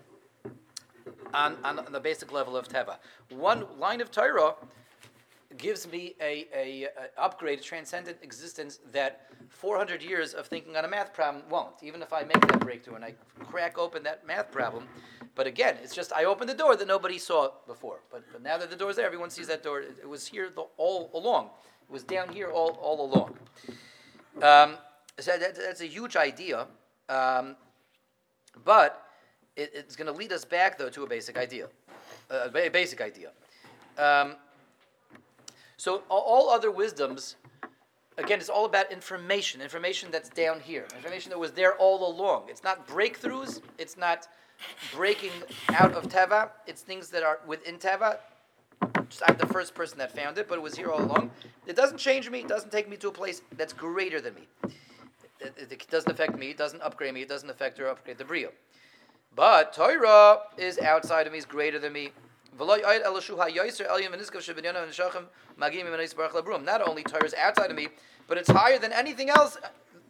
on, 1.35 1.57
on, 1.65 1.79
on 1.79 1.93
the 1.93 2.01
basic 2.01 2.33
level 2.33 2.57
of 2.57 2.69
teva. 2.69 2.97
One 3.31 3.67
line 3.79 4.01
of 4.01 4.11
Torah 4.11 4.55
gives 5.57 5.91
me 5.91 6.15
a, 6.21 6.47
a, 6.55 6.85
a 6.85 6.89
upgrade, 7.21 7.59
a 7.59 7.63
transcendent 7.63 8.19
existence 8.23 8.81
that 8.93 9.27
400 9.49 10.03
years 10.03 10.35
of 10.35 10.47
thinking 10.47 10.77
on 10.77 10.85
a 10.85 10.89
math 10.89 11.15
problem 11.15 11.43
won't. 11.49 11.83
Even 11.83 12.03
if 12.03 12.13
I 12.13 12.23
make 12.23 12.41
that 12.41 12.61
breakthrough 12.61 12.97
and 12.97 13.05
I 13.05 13.15
crack 13.41 13.79
open 13.79 14.03
that 14.03 14.27
math 14.27 14.53
problem, 14.53 14.87
but 15.35 15.47
again, 15.47 15.77
it's 15.83 15.95
just 15.95 16.13
I 16.13 16.25
opened 16.25 16.51
the 16.51 16.55
door 16.55 16.77
that 16.77 16.87
nobody 16.87 17.17
saw 17.17 17.51
before. 17.67 18.01
But, 18.11 18.25
but 18.33 18.43
now 18.43 18.59
that 18.59 18.71
the 18.71 18.77
door's 18.77 18.97
there, 18.97 19.07
everyone 19.07 19.31
sees 19.31 19.47
that 19.47 19.63
door. 19.63 19.81
It, 19.81 19.99
it 20.03 20.09
was 20.09 20.27
here 20.27 20.51
the, 20.55 20.65
all 20.77 21.11
along. 21.15 21.51
It 21.89 21.93
was 21.93 22.03
down 22.03 22.29
here 22.29 22.51
all, 22.51 22.79
all 22.83 23.07
along. 23.07 23.37
Um, 24.43 24.77
so 25.19 25.39
that, 25.39 25.57
that's 25.57 25.81
a 25.81 25.87
huge 25.87 26.17
idea, 26.17 26.67
um, 27.09 27.57
but 28.65 29.08
it, 29.59 29.73
it's 29.75 29.97
going 29.97 30.07
to 30.11 30.17
lead 30.19 30.33
us 30.33 30.45
back 30.45 30.79
though 30.79 30.89
to 30.91 31.03
a 31.03 31.07
basic 31.07 31.37
idea, 31.37 31.69
uh, 32.31 32.49
a 32.55 32.69
basic 32.71 33.01
idea. 33.01 33.31
Um, 33.99 34.37
so 35.77 36.03
all 36.09 36.51
other 36.51 36.71
wisdoms, 36.71 37.37
again, 38.17 38.39
it's 38.41 38.49
all 38.49 38.65
about 38.65 38.91
information, 38.93 39.61
information 39.61 40.11
that's 40.11 40.29
down 40.29 40.61
here, 40.61 40.87
information 40.97 41.31
that 41.31 41.39
was 41.39 41.53
there 41.53 41.75
all 41.77 42.11
along. 42.11 42.45
It's 42.49 42.65
not 42.65 42.87
breakthroughs. 42.89 43.61
It's 43.79 43.97
not 43.97 44.29
breaking 44.93 45.31
out 45.71 45.93
of 45.93 46.05
teva. 46.09 46.51
It's 46.67 46.83
things 46.83 47.11
that 47.11 47.23
are 47.23 47.39
within 47.47 47.77
teva. 47.79 48.19
Just, 49.09 49.23
I'm 49.29 49.37
the 49.37 49.47
first 49.47 49.75
person 49.75 49.99
that 49.99 50.15
found 50.15 50.37
it, 50.39 50.49
but 50.49 50.59
it 50.59 50.63
was 50.63 50.77
here 50.77 50.91
all 50.91 51.01
along. 51.03 51.31
It 51.67 51.77
doesn't 51.77 51.99
change 51.99 52.29
me. 52.29 52.41
It 52.41 52.49
doesn't 52.49 52.71
take 52.71 52.89
me 52.89 52.97
to 52.99 53.09
a 53.09 53.13
place 53.13 53.43
that's 53.57 53.73
greater 53.73 54.21
than 54.21 54.35
me. 54.35 54.49
It, 55.41 55.55
it- 55.57 55.73
it 55.73 55.87
doesn't 55.91 56.11
affect 56.11 56.37
me. 56.37 56.51
It 56.51 56.59
doesn't 56.59 56.83
upgrade 56.83 57.15
me. 57.15 57.23
It 57.23 57.29
doesn't 57.29 57.49
affect 57.51 57.79
or 57.79 57.89
upgrade 57.89 58.19
the 58.19 58.25
brio. 58.25 58.51
But 59.39 59.73
Torah 59.73 60.41
is 60.57 60.81
outside 60.81 61.29
of 61.29 61.33
me, 61.33 61.39
is 61.39 61.45
greater 61.45 61.79
than 61.79 61.93
me. 61.93 62.11
Not 62.59 62.83
only 66.89 67.05
Torah 67.05 67.25
is 67.25 67.35
outside 67.35 67.71
of 67.71 67.77
me, 67.77 67.87
but 68.27 68.37
it's 68.37 68.51
higher 68.51 68.81
than 68.81 68.93
anything 68.93 69.31
else 69.31 69.57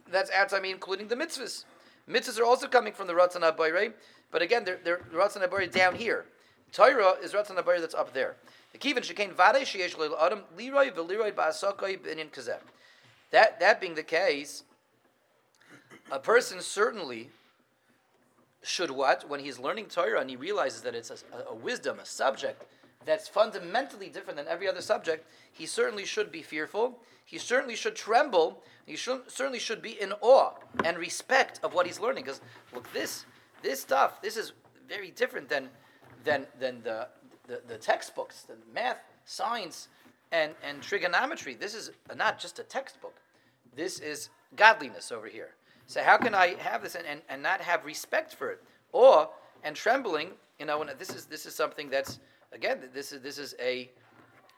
that's 0.09 0.31
outside 0.31 0.57
of 0.57 0.63
me, 0.63 0.71
including 0.71 1.09
the 1.09 1.15
mitzvahs. 1.15 1.65
Mitzvahs 2.09 2.39
are 2.39 2.43
also 2.43 2.67
coming 2.67 2.91
from 2.91 3.05
the 3.05 3.13
Ratzon 3.13 3.41
HaBoirei, 3.41 3.93
but 4.31 4.41
again, 4.41 4.65
they're, 4.65 4.79
they're 4.83 5.01
Ratzon 5.13 5.47
HaBoirei 5.47 5.71
down 5.71 5.93
here. 5.93 6.25
Torah 6.71 7.13
is 7.21 7.33
Ratzon 7.33 7.55
HaBoirei 7.55 7.81
that's 7.81 7.93
up 7.93 8.15
there. 8.15 8.35
That 13.31 13.59
that 13.59 13.79
being 13.79 13.93
the 13.93 14.01
case, 14.01 14.63
a 16.11 16.17
person 16.17 16.61
certainly 16.61 17.29
should 18.61 18.91
what 18.91 19.27
when 19.29 19.39
he's 19.39 19.59
learning 19.59 19.85
Torah 19.85 20.19
and 20.19 20.29
he 20.29 20.35
realizes 20.35 20.81
that 20.81 20.95
it's 20.95 21.11
a, 21.11 21.15
a 21.49 21.55
wisdom, 21.55 21.99
a 21.99 22.05
subject 22.05 22.63
that's 23.05 23.27
fundamentally 23.27 24.09
different 24.09 24.37
than 24.37 24.47
every 24.47 24.67
other 24.67 24.81
subject, 24.81 25.25
he 25.51 25.65
certainly 25.65 26.05
should 26.05 26.31
be 26.31 26.41
fearful. 26.41 26.99
He 27.25 27.37
certainly 27.37 27.75
should 27.75 27.95
tremble. 27.95 28.61
He 28.85 28.95
should, 28.95 29.29
certainly 29.31 29.59
should 29.59 29.81
be 29.81 30.01
in 30.01 30.13
awe 30.21 30.51
and 30.83 30.97
respect 30.97 31.59
of 31.63 31.73
what 31.73 31.85
he's 31.85 31.99
learning. 31.99 32.25
Because 32.25 32.41
look, 32.73 32.91
this 32.91 33.25
this 33.61 33.81
stuff, 33.81 34.21
this 34.21 34.37
is 34.37 34.53
very 34.87 35.11
different 35.11 35.47
than 35.47 35.69
than 36.23 36.47
than 36.59 36.81
the 36.83 37.07
the, 37.47 37.61
the 37.67 37.77
textbooks, 37.77 38.43
the 38.43 38.55
math, 38.73 39.03
science, 39.25 39.87
and 40.31 40.53
and 40.63 40.81
trigonometry. 40.81 41.53
This 41.53 41.75
is 41.75 41.91
not 42.15 42.39
just 42.39 42.59
a 42.59 42.63
textbook. 42.63 43.15
This 43.75 43.99
is 43.99 44.29
godliness 44.55 45.11
over 45.11 45.27
here. 45.27 45.51
So 45.89 46.03
how 46.03 46.17
can 46.17 46.35
I 46.35 46.53
have 46.59 46.83
this 46.83 46.93
and, 46.93 47.03
and, 47.07 47.19
and 47.29 47.41
not 47.41 47.61
have 47.61 47.83
respect 47.83 48.35
for 48.35 48.51
it? 48.51 48.61
Or 48.91 49.27
and 49.63 49.75
trembling, 49.75 50.29
you 50.59 50.67
know, 50.67 50.79
and 50.83 50.91
this 50.99 51.09
is 51.09 51.25
this 51.25 51.47
is 51.47 51.55
something 51.55 51.89
that's 51.89 52.19
again 52.53 52.77
this 52.93 53.11
is 53.11 53.21
this 53.23 53.39
is 53.39 53.55
a 53.59 53.89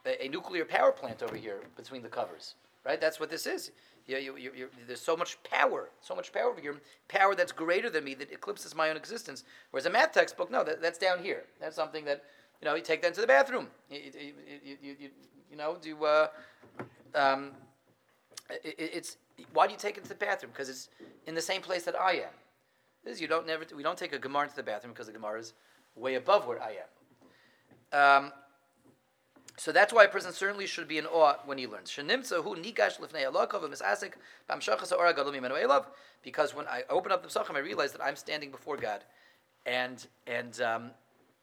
a, 0.06 0.26
a 0.26 0.28
nuclear 0.28 0.66
power 0.66 0.92
plant 0.92 1.24
over 1.24 1.38
here 1.38 1.62
between 1.78 2.02
the 2.02 2.10
covers, 2.10 2.56
right? 2.86 3.00
That's 3.00 3.18
what 3.18 3.30
this 3.30 3.48
is. 3.48 3.72
You, 4.08 4.18
you, 4.18 4.36
you, 4.38 4.68
there's 4.88 5.00
so 5.00 5.16
much 5.16 5.42
power, 5.44 5.90
so 6.02 6.14
much 6.16 6.34
power 6.34 6.50
over 6.50 6.60
here, 6.60 6.76
power 7.08 7.34
that's 7.34 7.54
greater 7.54 7.90
than 7.90 8.04
me 8.04 8.14
that 8.16 8.30
eclipses 8.32 8.76
my 8.76 8.90
own 8.90 8.98
existence. 8.98 9.46
Whereas 9.70 9.86
a 9.86 9.90
math 9.90 10.12
textbook, 10.12 10.52
no, 10.52 10.66
that, 10.66 10.82
that's 10.82 10.98
down 10.98 11.24
here. 11.24 11.44
That's 11.62 11.78
something 11.78 12.04
that 12.06 12.26
you 12.62 12.66
know 12.66 12.76
you 12.76 12.82
take 12.82 13.02
that 13.04 13.10
into 13.10 13.22
the 13.22 13.28
bathroom. 13.28 13.68
You, 13.90 14.00
you, 14.00 14.34
you, 14.66 14.78
you, 14.82 14.96
you, 15.00 15.10
you 15.52 15.56
know, 15.56 15.78
do 15.82 16.04
uh, 16.04 16.28
um, 17.16 17.52
it, 18.50 18.76
it's 18.78 19.18
why 19.54 19.68
do 19.68 19.74
you 19.74 19.80
take 19.80 19.98
it 19.98 20.04
to 20.04 20.10
the 20.10 20.16
bathroom? 20.16 20.52
Because 20.54 20.70
it's 20.70 20.90
in 21.28 21.36
the 21.36 21.42
same 21.42 21.62
place 21.62 21.84
that 21.84 22.00
I 22.00 22.14
am. 22.14 22.34
This 23.04 23.16
is 23.16 23.22
you 23.22 23.28
don't 23.28 23.48
never 23.48 23.66
we 23.76 23.84
don't 23.84 23.98
take 23.98 24.14
a 24.14 24.20
gemara 24.20 24.44
into 24.44 24.56
the 24.56 24.64
bathroom 24.64 24.94
because 24.94 25.08
the 25.08 25.14
gemara 25.14 25.40
is 25.40 25.54
way 25.96 26.16
above 26.16 26.48
where 26.48 26.62
I 26.62 26.78
am. 27.92 28.26
Um, 28.26 28.32
so 29.58 29.72
that's 29.72 29.94
why 29.94 30.06
a 30.06 30.08
person 30.08 30.32
certainly 30.34 30.66
should 30.66 30.88
be 30.88 30.98
in 30.98 31.06
awe 31.06 31.36
when 31.46 31.58
he 31.58 31.68
learns. 31.68 31.94
Because 36.24 36.56
when 36.56 36.68
I 36.68 36.84
open 36.90 37.12
up 37.12 37.22
the 37.22 37.30
psachim, 37.30 37.56
I 37.56 37.60
realize 37.60 37.92
that 37.92 38.02
I'm 38.04 38.16
standing 38.16 38.52
before 38.52 38.78
God, 38.78 39.04
and 39.66 40.08
and 40.26 40.62
um, 40.62 40.92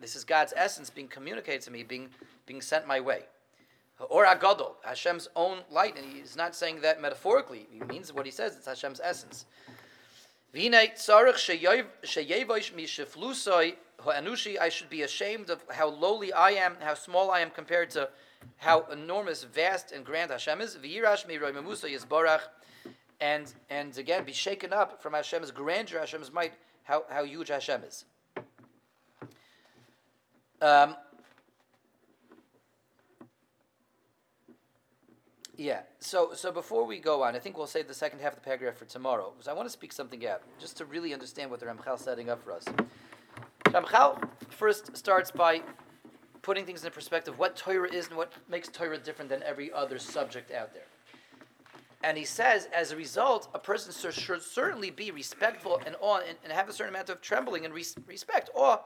This 0.00 0.16
is 0.16 0.24
God's 0.24 0.52
essence 0.56 0.90
being 0.90 1.08
communicated 1.08 1.62
to 1.62 1.70
me, 1.70 1.82
being 1.82 2.08
being 2.46 2.61
sent 2.62 2.87
my 2.87 3.00
way. 3.00 3.24
Or 4.00 4.26
Agadol, 4.26 4.74
Hashem's 4.84 5.28
own 5.34 5.58
light, 5.70 5.96
and 5.96 6.06
he's 6.06 6.37
not 6.37 6.54
saying 6.54 6.82
that 6.82 7.02
metaphorically. 7.02 7.66
He 7.72 7.80
means 7.80 8.12
what 8.12 8.26
he 8.26 8.32
says. 8.32 8.56
It's 8.56 8.66
Hashem's 8.66 9.00
essence. 9.02 9.46
I 10.54 10.92
should 14.68 14.88
be 14.88 15.02
ashamed 15.02 15.50
of 15.50 15.62
how 15.70 15.88
lowly 15.88 16.32
I 16.32 16.50
am, 16.50 16.76
how 16.80 16.94
small 16.94 17.30
I 17.30 17.40
am 17.40 17.50
compared 17.50 17.90
to 17.90 18.08
how 18.58 18.87
enormous, 18.92 19.42
vast, 19.42 19.92
and 19.92 20.04
grand 20.04 20.30
Hashem 20.30 20.61
is. 20.61 20.78
And 23.20 23.52
and 23.68 23.98
again, 23.98 24.24
be 24.24 24.32
shaken 24.32 24.72
up 24.72 25.02
from 25.02 25.12
Hashem's 25.12 25.50
grandeur, 25.50 25.98
Hashem's 25.98 26.32
might, 26.32 26.52
how, 26.84 27.02
how 27.11 27.24
huge 27.24 27.48
Hashem 27.48 27.82
is. 27.82 28.04
Um, 30.61 30.96
Yeah. 35.59 35.81
So 35.99 36.31
so 36.35 36.53
before 36.53 36.85
we 36.87 37.01
go 37.01 37.25
on, 37.25 37.35
I 37.35 37.40
think 37.40 37.59
we'll 37.59 37.66
save 37.66 37.88
the 37.88 37.94
second 37.94 38.21
half 38.21 38.33
of 38.33 38.38
the 38.38 38.44
paragraph 38.44 38.77
for 38.77 38.85
tomorrow 38.85 39.33
because 39.33 39.49
I 39.49 39.53
want 39.53 39.66
to 39.66 39.73
speak 39.73 39.92
something 39.92 40.25
out 40.25 40.40
just 40.61 40.77
to 40.77 40.85
really 40.85 41.12
understand 41.12 41.51
what 41.51 41.59
the 41.59 41.66
Ramchal 41.66 41.97
is 41.97 42.01
setting 42.01 42.31
up 42.31 42.42
for 42.44 42.53
us. 42.53 42.64
Ramchal 43.64 44.29
first 44.51 44.97
starts 44.97 45.33
by 45.33 45.62
putting 46.42 46.64
things 46.64 46.85
in 46.85 46.92
perspective 46.92 47.40
what 47.40 47.57
Torah 47.57 47.92
is 47.92 48.07
and 48.07 48.16
what 48.16 48.33
makes 48.49 48.68
Torah 48.68 48.99
different 48.99 49.29
than 49.29 49.42
every 49.42 49.73
other 49.73 49.99
subject 49.99 50.53
out 50.53 50.73
there. 50.73 50.87
And 52.05 52.16
he 52.16 52.25
says, 52.25 52.68
as 52.73 52.92
a 52.92 52.97
result, 52.97 53.49
a 53.53 53.59
person 53.59 53.92
should 54.12 54.40
certainly 54.40 54.90
be 54.90 55.11
respectful 55.11 55.81
and 55.85 55.97
awe 56.01 56.21
and, 56.27 56.38
and 56.44 56.53
have 56.53 56.68
a 56.68 56.73
certain 56.73 56.94
amount 56.94 57.11
of 57.11 57.21
trembling 57.21 57.64
and 57.64 57.75
res- 57.75 57.97
respect, 58.07 58.49
awe 58.55 58.79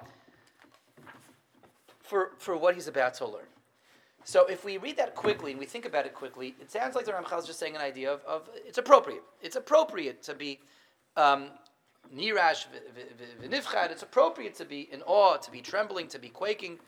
for, 2.00 2.30
for 2.38 2.56
what 2.56 2.74
he's 2.74 2.88
about 2.88 3.12
to 3.14 3.26
learn. 3.26 3.51
So 4.24 4.46
if 4.46 4.64
we 4.64 4.78
read 4.78 4.96
that 4.98 5.14
quickly 5.14 5.50
and 5.50 5.60
we 5.60 5.66
think 5.66 5.84
about 5.84 6.06
it 6.06 6.14
quickly, 6.14 6.54
it 6.60 6.70
sounds 6.70 6.94
like 6.94 7.06
the 7.06 7.12
Ramchal 7.12 7.40
is 7.40 7.46
just 7.46 7.58
saying 7.58 7.74
an 7.74 7.82
idea 7.82 8.12
of, 8.12 8.24
of 8.24 8.48
it's 8.54 8.78
appropriate. 8.78 9.22
It's 9.42 9.56
appropriate 9.56 10.22
to 10.24 10.34
be 10.34 10.60
um, 11.16 11.48
nirash 12.14 12.66
v'nifchad. 13.42 13.90
It's 13.90 14.02
appropriate 14.02 14.54
to 14.56 14.64
be 14.64 14.88
in 14.92 15.02
awe, 15.02 15.36
to 15.36 15.50
be 15.50 15.60
trembling, 15.60 16.06
to 16.08 16.18
be 16.18 16.28
quaking 16.28 16.78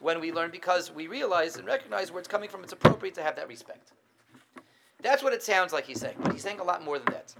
when 0.00 0.20
we 0.20 0.32
learn 0.32 0.50
because 0.50 0.90
we 0.90 1.06
realize 1.06 1.56
and 1.56 1.66
recognize 1.66 2.10
where 2.10 2.18
it's 2.18 2.28
coming 2.28 2.48
from. 2.48 2.64
It's 2.64 2.72
appropriate 2.72 3.14
to 3.16 3.22
have 3.22 3.36
that 3.36 3.48
respect. 3.48 3.92
That's 5.02 5.22
what 5.22 5.32
it 5.32 5.42
sounds 5.42 5.72
like 5.72 5.86
he's 5.86 6.00
saying, 6.00 6.16
but 6.22 6.32
he's 6.32 6.42
saying 6.42 6.60
a 6.60 6.64
lot 6.64 6.84
more 6.84 6.98
than 6.98 7.12
that. 7.12 7.34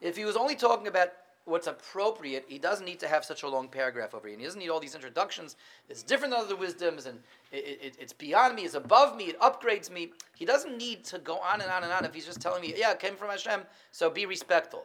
If 0.00 0.16
he 0.16 0.24
was 0.24 0.36
only 0.36 0.54
talking 0.54 0.88
about 0.88 1.08
what's 1.46 1.68
appropriate, 1.68 2.44
he 2.48 2.58
doesn't 2.58 2.84
need 2.84 2.98
to 3.00 3.08
have 3.08 3.24
such 3.24 3.44
a 3.44 3.48
long 3.48 3.68
paragraph 3.68 4.14
over 4.14 4.26
here. 4.26 4.34
And 4.34 4.40
he 4.40 4.46
doesn't 4.46 4.58
need 4.58 4.68
all 4.68 4.80
these 4.80 4.96
introductions. 4.96 5.56
It's 5.88 6.02
different 6.02 6.34
than 6.34 6.42
other 6.42 6.56
wisdoms, 6.56 7.06
and 7.06 7.20
it, 7.52 7.78
it, 7.80 7.96
it's 8.00 8.12
beyond 8.12 8.56
me, 8.56 8.62
it's 8.62 8.74
above 8.74 9.16
me, 9.16 9.26
it 9.26 9.40
upgrades 9.40 9.90
me. 9.90 10.10
He 10.36 10.44
doesn't 10.44 10.76
need 10.76 11.04
to 11.04 11.18
go 11.18 11.38
on 11.38 11.60
and 11.60 11.70
on 11.70 11.84
and 11.84 11.92
on 11.92 12.04
if 12.04 12.12
he's 12.12 12.26
just 12.26 12.40
telling 12.40 12.60
me, 12.60 12.74
yeah, 12.76 12.90
it 12.90 12.98
came 12.98 13.14
from 13.14 13.30
Hashem, 13.30 13.60
so 13.92 14.10
be 14.10 14.26
respectful. 14.26 14.84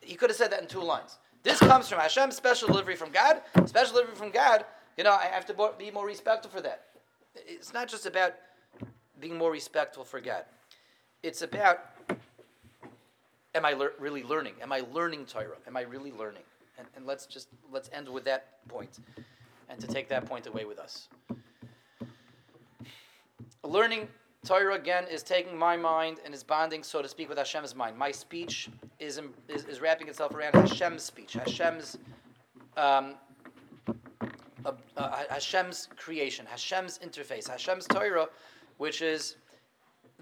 He 0.00 0.16
could 0.16 0.30
have 0.30 0.36
said 0.36 0.50
that 0.50 0.60
in 0.60 0.68
two 0.68 0.82
lines. 0.82 1.18
This 1.42 1.58
comes 1.60 1.88
from 1.88 2.00
Hashem, 2.00 2.32
special 2.32 2.68
delivery 2.68 2.96
from 2.96 3.10
God, 3.10 3.40
special 3.66 3.94
delivery 3.94 4.16
from 4.16 4.30
God. 4.30 4.64
You 4.98 5.04
know, 5.04 5.12
I 5.12 5.26
have 5.26 5.46
to 5.46 5.70
be 5.78 5.90
more 5.90 6.06
respectful 6.06 6.50
for 6.50 6.60
that. 6.60 6.86
It's 7.34 7.72
not 7.72 7.88
just 7.88 8.04
about 8.04 8.34
being 9.20 9.38
more 9.38 9.52
respectful 9.52 10.04
for 10.04 10.20
God. 10.20 10.44
It's 11.22 11.42
about 11.42 11.99
am 13.54 13.64
I 13.64 13.74
really 13.98 14.22
learning? 14.22 14.54
Am 14.62 14.72
I 14.72 14.82
learning 14.92 15.26
Torah? 15.26 15.56
Am 15.66 15.76
I 15.76 15.82
really 15.82 16.12
learning? 16.12 16.42
And, 16.78 16.86
and 16.96 17.06
let's 17.06 17.26
just 17.26 17.48
let's 17.70 17.90
end 17.92 18.08
with 18.08 18.24
that 18.24 18.66
point, 18.68 18.98
and 19.68 19.80
to 19.80 19.86
take 19.86 20.08
that 20.08 20.26
point 20.26 20.46
away 20.46 20.64
with 20.64 20.78
us. 20.78 21.08
Learning 23.62 24.08
Torah 24.44 24.74
again 24.74 25.04
is 25.10 25.22
taking 25.22 25.56
my 25.56 25.76
mind 25.76 26.18
and 26.24 26.32
is 26.32 26.42
bonding, 26.42 26.82
so 26.82 27.02
to 27.02 27.08
speak, 27.08 27.28
with 27.28 27.36
Hashem's 27.36 27.74
mind. 27.74 27.96
My 27.96 28.10
speech 28.10 28.70
is, 28.98 29.20
is, 29.48 29.64
is 29.64 29.80
wrapping 29.80 30.08
itself 30.08 30.34
around 30.34 30.54
Hashem's 30.54 31.02
speech, 31.02 31.34
Hashem's 31.34 31.98
um, 32.78 33.16
uh, 34.64 34.72
uh, 34.96 35.22
Hashem's 35.28 35.88
creation, 35.96 36.46
Hashem's 36.46 36.98
interface, 36.98 37.48
Hashem's 37.48 37.86
Torah, 37.86 38.28
which 38.78 39.02
is 39.02 39.36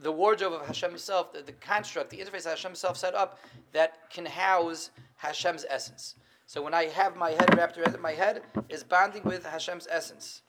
the 0.00 0.12
wardrobe 0.12 0.52
of 0.52 0.66
Hashem 0.66 0.90
Himself, 0.90 1.32
the, 1.32 1.42
the 1.42 1.52
construct, 1.52 2.10
the 2.10 2.18
interface 2.18 2.44
that 2.44 2.50
Hashem 2.50 2.70
Himself 2.70 2.96
set 2.96 3.14
up 3.14 3.38
that 3.72 4.10
can 4.10 4.26
house 4.26 4.90
Hashem's 5.16 5.64
essence. 5.68 6.14
So 6.46 6.62
when 6.62 6.72
I 6.72 6.84
have 6.86 7.16
my 7.16 7.30
head 7.30 7.54
wrapped 7.56 7.76
around 7.76 8.00
my 8.00 8.12
head, 8.12 8.42
is 8.68 8.82
bonding 8.82 9.22
with 9.24 9.44
Hashem's 9.44 9.86
essence. 9.90 10.42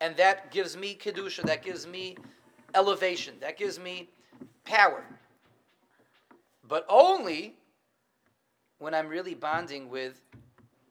And 0.00 0.16
that 0.16 0.50
gives 0.50 0.76
me 0.76 0.94
kedusha, 0.94 1.42
that 1.44 1.64
gives 1.64 1.86
me 1.86 2.16
elevation, 2.74 3.34
that 3.40 3.56
gives 3.56 3.80
me 3.80 4.10
power. 4.64 5.04
But 6.68 6.84
only 6.88 7.56
when 8.78 8.94
I'm 8.94 9.08
really 9.08 9.34
bonding 9.34 9.88
with 9.88 10.20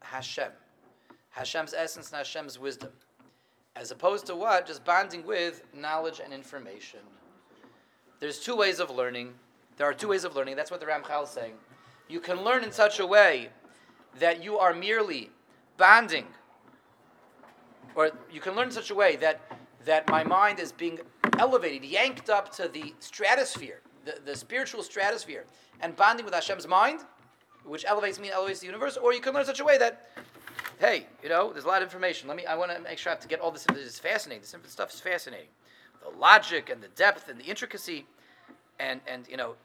Hashem, 0.01 0.51
Hashem's 1.29 1.73
essence 1.73 2.09
and 2.09 2.17
Hashem's 2.17 2.57
wisdom, 2.57 2.91
as 3.75 3.91
opposed 3.91 4.25
to 4.25 4.35
what? 4.35 4.65
Just 4.65 4.83
bonding 4.83 5.25
with 5.25 5.63
knowledge 5.73 6.19
and 6.23 6.33
information. 6.33 7.01
There's 8.19 8.39
two 8.39 8.55
ways 8.55 8.79
of 8.79 8.89
learning. 8.89 9.33
There 9.77 9.87
are 9.87 9.93
two 9.93 10.07
ways 10.09 10.23
of 10.23 10.35
learning. 10.35 10.55
That's 10.55 10.71
what 10.71 10.79
the 10.79 10.85
Ramchal 10.85 11.23
is 11.23 11.29
saying. 11.29 11.53
You 12.07 12.19
can 12.19 12.43
learn 12.43 12.63
in 12.63 12.71
such 12.71 12.99
a 12.99 13.05
way 13.05 13.49
that 14.19 14.43
you 14.43 14.57
are 14.57 14.73
merely 14.73 15.31
bonding, 15.77 16.25
or 17.95 18.11
you 18.31 18.39
can 18.39 18.55
learn 18.55 18.67
in 18.67 18.73
such 18.73 18.91
a 18.91 18.95
way 18.95 19.15
that, 19.17 19.41
that 19.83 20.07
my 20.09 20.23
mind 20.23 20.59
is 20.59 20.71
being 20.71 20.99
elevated, 21.37 21.83
yanked 21.83 22.29
up 22.29 22.53
to 22.55 22.67
the 22.69 22.93
stratosphere, 22.99 23.81
the, 24.05 24.17
the 24.25 24.35
spiritual 24.35 24.81
stratosphere, 24.83 25.45
and 25.81 25.95
bonding 25.95 26.23
with 26.23 26.33
Hashem's 26.33 26.67
mind, 26.67 27.01
which 27.65 27.83
elevates 27.85 28.19
me 28.19 28.31
elevates 28.31 28.59
the 28.61 28.67
universe, 28.67 28.95
or 28.95 29.13
you 29.13 29.19
can 29.19 29.33
learn 29.33 29.41
in 29.41 29.47
such 29.47 29.59
a 29.59 29.65
way 29.65 29.77
that, 29.77 30.09
hey, 30.79 31.07
you 31.21 31.27
know, 31.27 31.51
there's 31.51 31.65
a 31.65 31.67
lot 31.67 31.81
of 31.81 31.87
information. 31.87 32.29
Let 32.29 32.37
me, 32.37 32.45
I 32.45 32.55
want 32.55 32.71
to 32.71 32.79
make 32.79 32.97
sure 32.97 33.11
I 33.11 33.15
have 33.15 33.21
to 33.23 33.27
get 33.27 33.41
all 33.41 33.51
this. 33.51 33.65
This 33.65 33.79
is 33.79 33.99
fascinating. 33.99 34.41
This 34.41 34.71
stuff 34.71 34.93
is 34.93 35.01
fascinating 35.01 35.49
the 36.05 36.17
logic 36.17 36.69
and 36.69 36.81
the 36.81 36.87
depth 36.89 37.29
and 37.29 37.39
the 37.39 37.45
intricacy, 37.45 38.05
and 38.79 39.01
and 39.07 39.27
you 39.27 39.37
know, 39.37 39.55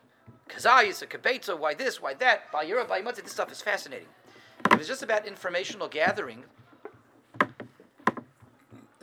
kazayis, 0.49 1.03
a 1.03 1.07
kabetza, 1.07 1.59
why 1.59 1.75
this, 1.75 2.01
why 2.01 2.15
that, 2.15 2.51
by 2.53 2.65
Yira, 2.65 2.87
by 2.89 3.01
this 3.01 3.33
stuff 3.33 3.53
is 3.53 3.61
fascinating. 3.63 4.09
If 4.71 4.79
it's 4.79 4.89
just 4.89 5.03
about 5.03 5.27
informational 5.27 5.89
gathering, 5.89 6.45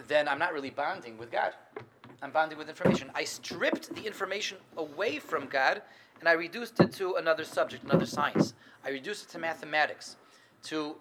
then 0.08 0.28
I'm 0.28 0.40
not 0.40 0.54
really 0.54 0.70
bonding 0.70 1.18
with 1.18 1.32
God. 1.32 1.54
I'm 2.22 2.32
bonding 2.32 2.58
with 2.58 2.70
information. 2.70 3.12
I 3.14 3.24
stripped 3.24 3.94
the 3.94 4.06
information 4.06 4.58
away 4.76 5.20
from 5.20 5.48
God 5.48 5.82
and 6.20 6.28
I 6.28 6.34
reduced 6.34 6.80
it 6.80 6.92
to 6.94 7.16
another 7.16 7.44
subject, 7.44 7.84
another 7.84 8.06
science. 8.06 8.54
I 8.84 8.90
reduced 8.90 9.28
it 9.28 9.32
to 9.34 9.40
mathematics, 9.40 10.16
to 10.64 10.96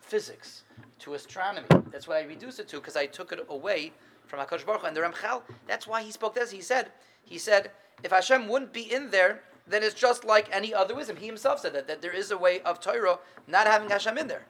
physics, 0.00 0.64
to 1.00 1.14
astronomy. 1.14 1.66
That's 1.90 2.08
what 2.08 2.16
I 2.16 2.22
reduced 2.22 2.58
it 2.58 2.68
to 2.68 2.76
because 2.76 2.96
I 2.96 3.06
took 3.06 3.32
it 3.32 3.46
away 3.48 3.92
from 4.32 4.40
Hakadosh 4.40 4.64
Baruch. 4.64 4.84
And 4.84 4.96
the 4.96 5.02
Ramchal, 5.02 5.42
that's 5.66 5.86
why 5.86 6.02
he 6.02 6.10
spoke 6.10 6.34
this. 6.34 6.50
He 6.50 6.62
said, 6.62 6.90
he 7.22 7.36
said, 7.36 7.70
if 8.02 8.10
Hashem 8.10 8.48
wouldn't 8.48 8.72
be 8.72 8.90
in 8.90 9.10
there, 9.10 9.42
then 9.66 9.82
it's 9.82 9.94
just 9.94 10.24
like 10.24 10.48
any 10.50 10.72
other 10.72 10.94
wisdom. 10.94 11.16
He 11.16 11.26
himself 11.26 11.60
said 11.60 11.74
that, 11.74 11.86
that 11.86 12.00
there 12.00 12.12
is 12.12 12.30
a 12.30 12.38
way 12.38 12.60
of 12.62 12.80
Torah 12.80 13.18
not 13.46 13.66
having 13.66 13.90
Hashem 13.90 14.16
in 14.16 14.26
there. 14.26 14.46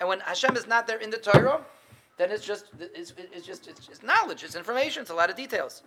And 0.00 0.08
when 0.08 0.18
Hashem 0.20 0.56
is 0.56 0.66
not 0.66 0.88
there 0.88 0.98
in 0.98 1.10
the 1.10 1.18
Torah, 1.18 1.60
then 2.18 2.32
it's 2.32 2.44
just 2.44 2.66
it's, 2.80 3.14
it's 3.16 3.46
just 3.46 3.68
it's 3.68 3.86
just 3.86 4.02
knowledge, 4.02 4.42
it's 4.42 4.56
information, 4.56 5.02
it's 5.02 5.10
a 5.10 5.14
lot 5.14 5.30
of 5.30 5.36
details. 5.36 5.82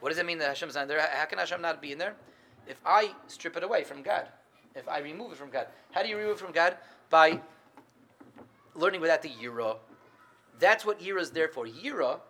What 0.00 0.08
does 0.08 0.18
it 0.18 0.24
mean 0.24 0.38
that 0.38 0.48
Hashem 0.48 0.70
is 0.70 0.74
not 0.74 0.88
there? 0.88 1.00
How 1.00 1.26
can 1.26 1.38
Hashem 1.38 1.60
not 1.60 1.82
be 1.82 1.92
in 1.92 1.98
there? 1.98 2.14
If 2.66 2.80
I 2.86 3.12
strip 3.26 3.56
it 3.56 3.62
away 3.62 3.84
from 3.84 4.02
God, 4.02 4.28
if 4.74 4.88
I 4.88 5.00
remove 5.00 5.32
it 5.32 5.38
from 5.38 5.50
God, 5.50 5.66
how 5.92 6.02
do 6.02 6.08
you 6.08 6.16
remove 6.16 6.36
it 6.36 6.40
from 6.40 6.52
God? 6.52 6.78
By 7.10 7.38
learning 8.74 9.02
without 9.02 9.20
the 9.22 9.28
yira. 9.28 9.76
That's 10.58 10.86
what 10.86 11.00
yira 11.00 11.20
is 11.20 11.30
there 11.30 11.48
for. 11.48 11.66
Yira 11.66 12.20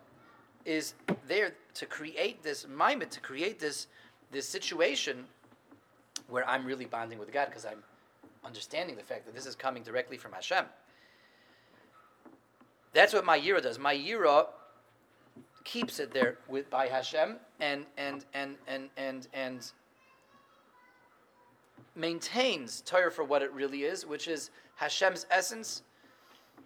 is 0.65 0.93
there 1.27 1.53
to 1.75 1.85
create 1.85 2.43
this 2.43 2.67
maimed, 2.67 3.09
to 3.11 3.19
create 3.19 3.59
this 3.59 3.87
this 4.31 4.47
situation 4.47 5.25
where 6.27 6.47
I'm 6.47 6.65
really 6.65 6.85
bonding 6.85 7.17
with 7.17 7.31
God 7.31 7.47
because 7.47 7.65
I'm 7.65 7.83
understanding 8.45 8.95
the 8.95 9.03
fact 9.03 9.25
that 9.25 9.33
this 9.33 9.45
is 9.45 9.55
coming 9.55 9.83
directly 9.83 10.17
from 10.17 10.33
Hashem. 10.33 10.65
That's 12.93 13.13
what 13.13 13.25
my 13.25 13.39
yira 13.39 13.61
does. 13.61 13.79
My 13.79 13.95
yira 13.95 14.47
keeps 15.63 15.99
it 15.99 16.13
there 16.13 16.37
with 16.47 16.69
by 16.69 16.87
Hashem 16.87 17.37
and 17.59 17.85
and 17.97 18.25
and 18.33 18.55
and 18.67 18.89
and 18.97 19.27
and 19.33 19.71
maintains 21.95 22.81
Torah 22.81 23.11
for 23.11 23.23
what 23.23 23.41
it 23.41 23.51
really 23.51 23.83
is, 23.83 24.05
which 24.05 24.27
is 24.27 24.51
Hashem's 24.75 25.25
essence. 25.29 25.83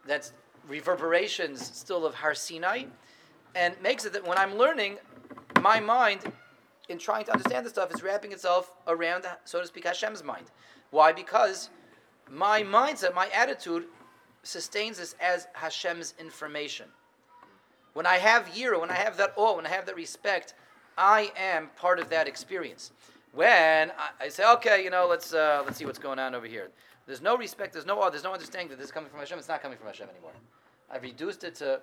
That's 0.06 0.34
reverberations 0.67 1.75
still 1.75 2.06
of 2.06 2.13
Har 2.13 2.36
Sinai, 2.36 2.84
and 3.55 3.79
makes 3.81 4.05
it 4.05 4.13
that 4.13 4.25
when 4.27 4.37
I'm 4.37 4.55
learning, 4.55 4.97
my 5.61 5.79
mind, 5.79 6.21
in 6.89 6.97
trying 6.97 7.25
to 7.25 7.31
understand 7.31 7.65
this 7.65 7.73
stuff, 7.73 7.93
is 7.93 8.03
wrapping 8.03 8.31
itself 8.31 8.71
around, 8.87 9.25
so 9.45 9.61
to 9.61 9.67
speak, 9.67 9.85
Hashem's 9.85 10.23
mind. 10.23 10.45
Why? 10.91 11.13
Because 11.13 11.69
my 12.29 12.63
mindset, 12.63 13.13
my 13.15 13.29
attitude, 13.29 13.85
sustains 14.43 14.97
this 14.97 15.15
as 15.21 15.47
Hashem's 15.53 16.13
information. 16.19 16.87
When 17.93 18.05
I 18.05 18.17
have 18.17 18.47
yira, 18.47 18.79
when 18.79 18.89
I 18.89 18.95
have 18.95 19.17
that 19.17 19.33
awe, 19.35 19.55
when 19.55 19.65
I 19.65 19.69
have 19.69 19.85
that 19.85 19.95
respect, 19.95 20.55
I 20.97 21.31
am 21.37 21.69
part 21.75 21.99
of 21.99 22.09
that 22.09 22.27
experience. 22.27 22.91
When 23.33 23.91
I, 23.91 24.25
I 24.25 24.29
say, 24.29 24.43
okay, 24.53 24.83
you 24.83 24.89
know, 24.89 25.07
let's 25.07 25.33
uh, 25.33 25.63
let's 25.65 25.77
see 25.77 25.85
what's 25.85 25.99
going 25.99 26.19
on 26.19 26.35
over 26.35 26.45
here. 26.45 26.69
There's 27.05 27.21
no 27.21 27.37
respect, 27.37 27.73
there's 27.73 27.85
no 27.85 28.01
awe, 28.01 28.09
there's 28.09 28.23
no 28.23 28.33
understanding 28.33 28.69
that 28.69 28.77
this 28.77 28.87
is 28.87 28.91
coming 28.91 29.09
from 29.09 29.19
Hashem. 29.19 29.37
It's 29.37 29.47
not 29.47 29.61
coming 29.61 29.77
from 29.77 29.87
Hashem 29.87 30.09
anymore. 30.09 30.31
I've 30.89 31.01
reduced 31.01 31.43
it 31.43 31.55
to 31.55 31.81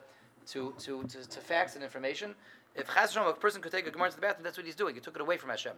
to 0.48 0.74
to 0.79 1.03
to, 1.05 1.29
to 1.29 1.40
facts 1.40 1.74
and 1.74 1.85
information. 1.85 2.35
If 2.74 2.92
Chas 2.94 3.16
a 3.16 3.33
person 3.33 3.61
could 3.61 3.72
take 3.72 3.87
a 3.87 3.90
gemara 3.90 4.11
to 4.11 4.16
the 4.16 4.22
bathroom, 4.22 4.44
that's 4.44 4.57
what 4.57 4.66
he's 4.66 4.76
doing. 4.76 4.94
He 4.94 5.00
took 5.00 5.16
it 5.16 5.20
away 5.20 5.37
from 5.37 5.50
Hashem. 5.50 5.72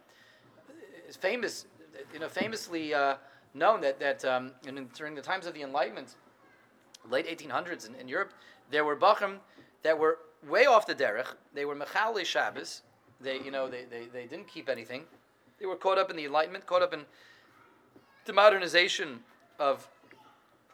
It's 1.06 1.16
famous, 1.16 1.66
you 2.12 2.20
know, 2.20 2.28
famously 2.28 2.92
uh, 2.92 3.16
known 3.54 3.80
that 3.80 3.98
that 4.00 4.24
um, 4.24 4.52
in, 4.66 4.88
during 4.94 5.14
the 5.14 5.22
times 5.22 5.46
of 5.46 5.54
the 5.54 5.62
Enlightenment, 5.62 6.16
late 7.10 7.26
1800s 7.26 7.88
in, 7.88 7.94
in 7.94 8.08
Europe, 8.08 8.32
there 8.70 8.84
were 8.84 8.96
bachim 8.96 9.38
that 9.82 9.98
were 9.98 10.18
way 10.48 10.66
off 10.66 10.86
the 10.86 10.94
derech. 10.94 11.34
They 11.54 11.64
were 11.64 11.76
mechali 11.76 12.24
Shabbos. 12.24 12.82
They, 13.20 13.38
you 13.40 13.50
know, 13.50 13.68
they, 13.68 13.84
they, 13.84 14.06
they 14.12 14.26
didn't 14.26 14.48
keep 14.48 14.68
anything. 14.68 15.04
They 15.60 15.66
were 15.66 15.76
caught 15.76 15.98
up 15.98 16.10
in 16.10 16.16
the 16.16 16.24
Enlightenment, 16.24 16.66
caught 16.66 16.82
up 16.82 16.92
in 16.92 17.02
the 18.24 18.32
modernization 18.32 19.20
of 19.58 19.88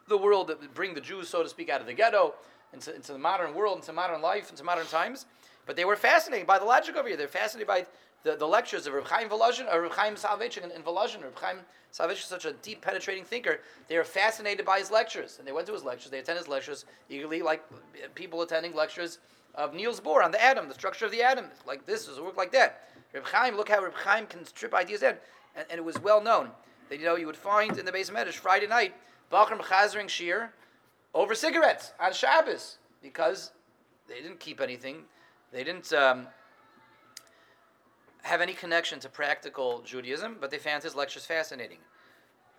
the 0.09 0.17
world 0.17 0.49
that 0.49 0.61
would 0.61 0.73
bring 0.73 0.95
the 0.95 1.01
Jews, 1.01 1.29
so 1.29 1.43
to 1.43 1.49
speak, 1.49 1.69
out 1.69 1.83
of 1.83 1.87
the 1.87 1.93
ghetto 1.93 2.35
into, 2.73 2.95
into 2.95 3.13
the 3.13 3.19
modern 3.19 3.55
world, 3.55 3.79
into 3.79 3.93
modern 3.93 4.21
life, 4.23 4.51
into 4.51 4.65
modern 4.65 4.87
times. 4.87 5.27
But 5.67 5.77
they 5.77 5.85
were 5.85 5.97
fascinated 5.97 6.47
by 6.47 6.59
the 6.59 6.65
logic 6.65 6.97
over 6.97 7.09
here. 7.09 7.17
They're 7.17 7.29
fascinated 7.29 7.69
by 7.69 7.87
the, 8.23 8.37
the 8.37 8.47
lectures 8.47 8.87
of 8.87 8.95
Reb 8.95 9.07
Chaim 9.07 9.29
Volozhin, 9.29 9.73
or 9.73 9.83
Reb 9.83 9.93
Chaim 9.93 10.15
Soloveitchik 10.15 10.65
in, 10.65 10.71
in 10.71 10.83
Volozhin. 10.83 11.23
Reb 11.23 11.39
Chaim 11.39 11.59
Soloveitchik 11.93 12.19
is 12.19 12.25
such 12.25 12.45
a 12.45 12.53
deep, 12.53 12.81
penetrating 12.81 13.25
thinker. 13.25 13.61
They 13.89 13.97
were 13.97 14.05
fascinated 14.05 14.65
by 14.65 14.79
his 14.79 14.91
lectures. 14.91 15.39
And 15.39 15.47
they 15.47 15.53
went 15.53 15.67
to 15.67 15.73
his 15.73 15.85
lectures. 15.85 16.11
They 16.11 16.19
attended 16.19 16.45
his 16.45 16.49
lectures 16.49 16.85
eagerly, 17.09 17.43
like 17.43 17.63
people 18.15 18.43
attending 18.43 18.75
lectures 18.75 19.19
of 19.55 19.75
Niels 19.75 20.01
Bohr 20.01 20.25
on 20.25 20.31
the 20.31 20.43
atom, 20.43 20.69
the 20.69 20.75
structure 20.75 21.05
of 21.05 21.13
the 21.13 21.23
atom. 21.23 21.47
Like 21.67 21.87
this, 21.87 22.07
does 22.07 22.19
it 22.19 22.25
work 22.25 22.37
like 22.37 22.53
that? 22.53 22.83
Reb 23.13 23.25
Chaim, 23.25 23.57
look 23.57 23.69
how 23.69 23.83
Reb 23.83 23.95
Chaim 23.95 24.27
can 24.27 24.45
strip 24.45 24.75
ideas 24.75 25.03
in. 25.03 25.17
And, 25.57 25.67
and 25.71 25.79
it 25.79 25.85
was 25.85 26.01
well 26.01 26.23
known 26.23 26.51
that, 26.89 26.99
you 26.99 27.05
know, 27.05 27.17
you 27.17 27.27
would 27.27 27.37
find 27.37 27.79
in 27.79 27.85
the 27.85 27.93
base 27.93 28.09
of 28.09 28.15
Medrash 28.15 28.35
Friday 28.35 28.67
night, 28.67 28.95
Bachram 29.31 29.61
Chazering 29.61 30.07
shiur 30.07 30.49
over 31.19 31.35
cigarettes 31.35 31.93
on 31.99 32.13
Shabbos 32.13 32.79
because 33.03 33.51
they 34.07 34.23
didn't 34.23 34.39
keep 34.39 34.61
anything. 34.61 35.03
They 35.53 35.65
didn't 35.65 35.93
um, 35.93 36.29
have 38.23 38.41
any 38.41 38.55
connection 38.55 39.01
to 39.01 39.09
practical 39.09 39.83
Judaism, 39.85 40.37
but 40.41 40.53
they 40.53 40.59
found 40.59 40.85
his 40.85 40.95
lectures 40.95 41.27
fascinating. 41.27 41.79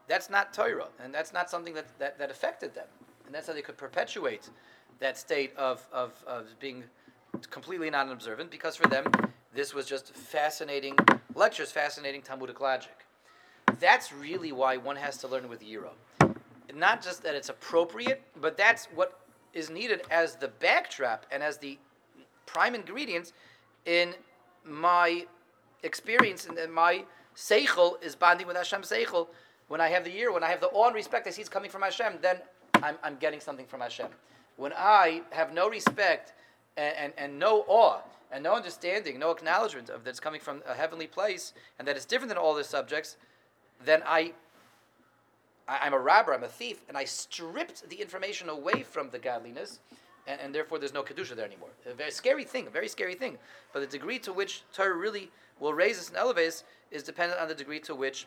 That's 0.09 0.29
not 0.29 0.53
Torah, 0.53 0.87
and 1.01 1.13
that's 1.13 1.31
not 1.31 1.49
something 1.49 1.73
that, 1.73 1.85
that, 1.99 2.19
that 2.19 2.29
affected 2.29 2.75
them. 2.75 2.87
And 3.25 3.33
that's 3.33 3.47
how 3.47 3.53
they 3.53 3.61
could 3.61 3.77
perpetuate 3.77 4.49
that 4.99 5.17
state 5.17 5.55
of, 5.55 5.87
of, 5.93 6.11
of 6.27 6.47
being 6.59 6.83
completely 7.49 7.89
non 7.89 8.09
observant, 8.09 8.51
because 8.51 8.75
for 8.75 8.87
them, 8.89 9.05
this 9.55 9.73
was 9.73 9.85
just 9.85 10.13
fascinating 10.13 10.97
lectures, 11.33 11.71
fascinating 11.71 12.21
Talmudic 12.21 12.59
logic. 12.59 13.05
That's 13.79 14.11
really 14.11 14.51
why 14.51 14.75
one 14.75 14.97
has 14.97 15.17
to 15.19 15.29
learn 15.29 15.47
with 15.47 15.63
Yiro. 15.63 15.91
Not 16.75 17.01
just 17.01 17.23
that 17.23 17.35
it's 17.35 17.49
appropriate, 17.49 18.21
but 18.39 18.57
that's 18.57 18.85
what 18.95 19.19
is 19.53 19.69
needed 19.69 20.01
as 20.11 20.35
the 20.35 20.47
backdrop 20.47 21.25
and 21.31 21.41
as 21.41 21.57
the 21.57 21.77
prime 22.45 22.75
ingredients 22.75 23.33
in 23.85 24.13
my 24.63 25.25
experience 25.83 26.45
and 26.45 26.57
in 26.57 26.71
my 26.71 27.03
seichel 27.35 28.01
is 28.03 28.15
bonding 28.15 28.47
with 28.47 28.55
Hashem 28.55 28.81
seichel. 28.81 29.27
When 29.67 29.81
I 29.81 29.87
have 29.89 30.03
the 30.03 30.11
year, 30.11 30.31
when 30.31 30.43
I 30.43 30.49
have 30.49 30.61
the 30.61 30.67
awe 30.67 30.87
and 30.87 30.95
respect 30.95 31.27
I 31.27 31.29
see 31.31 31.41
it's 31.41 31.49
coming 31.49 31.69
from 31.69 31.81
Hashem, 31.81 32.13
then 32.21 32.37
I'm, 32.75 32.97
I'm 33.03 33.17
getting 33.17 33.39
something 33.39 33.65
from 33.65 33.81
Hashem. 33.81 34.07
When 34.57 34.73
I 34.75 35.21
have 35.31 35.53
no 35.53 35.69
respect 35.69 36.33
and, 36.75 36.95
and, 36.97 37.13
and 37.17 37.39
no 37.39 37.65
awe 37.67 37.99
and 38.31 38.43
no 38.43 38.55
understanding, 38.55 39.19
no 39.19 39.31
acknowledgement 39.31 39.89
of 39.89 40.03
that 40.03 40.09
it's 40.11 40.19
coming 40.19 40.41
from 40.41 40.61
a 40.67 40.73
heavenly 40.73 41.07
place 41.07 41.53
and 41.77 41.87
that 41.87 41.95
it's 41.95 42.05
different 42.05 42.29
than 42.29 42.37
all 42.37 42.53
the 42.53 42.63
subjects, 42.63 43.17
then 43.83 44.01
I 44.05 44.33
I, 45.69 45.85
am 45.85 45.93
a 45.93 45.99
robber, 45.99 46.33
I'm 46.33 46.43
a 46.43 46.47
thief, 46.47 46.81
and 46.87 46.97
I 46.97 47.05
stripped 47.05 47.87
the 47.89 47.97
information 47.97 48.49
away 48.49 48.81
from 48.81 49.11
the 49.11 49.19
godliness, 49.19 49.79
and, 50.25 50.41
and, 50.41 50.53
therefore 50.53 50.79
there's 50.79 50.93
no 50.93 51.03
kedusha 51.03 51.35
there 51.35 51.45
anymore. 51.45 51.69
A 51.85 51.93
very 51.93 52.11
scary 52.11 52.43
thing, 52.43 52.65
a 52.65 52.71
very 52.71 52.87
scary 52.87 53.13
thing. 53.13 53.37
But 53.71 53.81
the 53.81 53.87
degree 53.87 54.17
to 54.19 54.33
which 54.33 54.63
Torah 54.73 54.95
really 54.95 55.31
will 55.59 55.73
raise 55.73 55.99
us 55.99 56.09
and 56.09 56.17
elevate 56.17 56.47
us 56.47 56.63
is 56.89 57.03
dependent 57.03 57.39
on 57.39 57.47
the 57.47 57.53
degree 57.53 57.79
to 57.81 57.93
which 57.93 58.25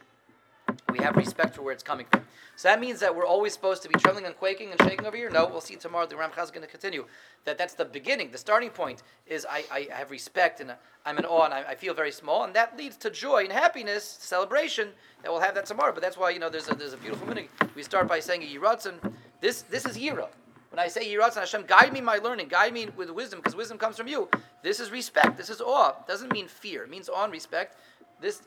we 0.91 0.99
have 0.99 1.17
respect 1.17 1.55
for 1.55 1.63
where 1.63 1.73
it's 1.73 1.83
coming 1.83 2.07
from. 2.11 2.25
So 2.57 2.69
that 2.69 2.81
means 2.81 3.01
that 3.01 3.15
we're 3.15 3.27
always 3.27 3.53
supposed 3.53 3.83
to 3.83 3.89
be 3.89 3.99
trembling 3.99 4.27
and 4.27 4.37
quaking 4.37 4.71
and 4.71 4.81
shaking 4.83 5.07
over 5.07 5.17
here? 5.17 5.31
No, 5.31 5.47
we'll 5.47 5.61
see 5.61 5.77
tomorrow. 5.77 6.07
The 6.07 6.17
Ramchal 6.17 6.45
is 6.45 6.51
going 6.51 6.65
to 6.65 6.71
continue. 6.71 7.07
That 7.45 7.59
that's 7.59 7.75
the 7.75 7.85
beginning. 7.85 8.31
The 8.31 8.39
starting 8.39 8.71
point 8.71 9.03
is 9.27 9.47
I, 9.49 9.65
I 9.73 9.89
have 9.91 10.11
respect 10.11 10.61
and 10.61 10.75
I'm 11.05 11.19
in 11.19 11.25
awe 11.25 11.45
and 11.45 11.55
I, 11.55 11.63
I, 11.71 11.75
feel 11.75 11.95
very 11.95 12.13
small. 12.13 12.45
And 12.45 12.55
that 12.55 12.77
leads 12.77 12.97
to 12.99 13.11
joy 13.11 13.45
and 13.45 13.53
happiness, 13.53 14.05
celebration. 14.05 14.91
That 15.23 15.33
we'll 15.33 15.41
have 15.41 15.55
that 15.55 15.67
tomorrow. 15.67 15.93
But 15.93 16.03
that's 16.03 16.17
why, 16.17 16.31
you 16.31 16.39
know, 16.39 16.51
there's 16.51 16.71
a, 16.71 16.75
there's 16.75 16.93
a 16.93 16.99
beautiful 16.99 17.27
meaning. 17.27 17.49
We 17.75 17.83
start 17.83 18.07
by 18.07 18.21
saying 18.21 18.43
Yehi 18.43 18.59
Ratzon. 18.59 19.13
This, 19.41 19.63
this 19.63 19.87
is 19.87 19.97
Yira. 19.97 20.29
When 20.71 20.79
I 20.79 20.89
say 20.89 21.05
Yehi 21.05 21.19
Ratzon, 21.19 21.39
Hashem, 21.39 21.65
guide 21.67 21.93
me 21.93 22.01
my 22.01 22.17
learning. 22.19 22.49
Guide 22.49 22.73
me 22.73 22.89
with 22.97 23.11
wisdom 23.11 23.41
because 23.41 23.57
wisdom 23.57 23.79
comes 23.79 23.97
from 23.97 24.09
you. 24.09 24.29
This 24.63 24.79
is 24.79 24.91
respect. 24.91 25.37
This 25.37 25.51
is 25.51 25.61
awe. 25.61 25.91
It 25.91 26.07
doesn't 26.07 26.33
mean 26.33 26.49
fear. 26.49 26.85
It 26.85 26.91
means 26.91 27.09
awe 27.09 27.25
and 27.25 27.33
respect. 27.33 27.77
This 28.21 28.43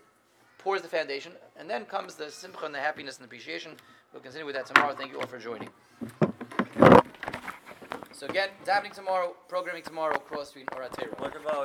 pours 0.65 0.81
the 0.81 0.87
foundation, 0.87 1.31
and 1.59 1.69
then 1.69 1.85
comes 1.85 2.15
the 2.15 2.31
simcha 2.31 2.65
and 2.65 2.73
the 2.73 2.79
happiness 2.79 3.17
and 3.17 3.25
appreciation. 3.25 3.73
We'll 4.11 4.23
continue 4.23 4.47
with 4.47 4.55
that 4.55 4.65
tomorrow. 4.65 4.95
Thank 4.95 5.11
you 5.11 5.19
all 5.19 5.27
for 5.27 5.37
joining. 5.37 5.69
So 8.11 8.25
again, 8.25 8.49
davening 8.65 8.91
tomorrow, 8.91 9.35
programming 9.47 9.83
tomorrow, 9.83 10.17
cross 10.17 10.49
street 10.49 10.67
or 10.75 10.81
What 11.19 11.35
about 11.35 11.63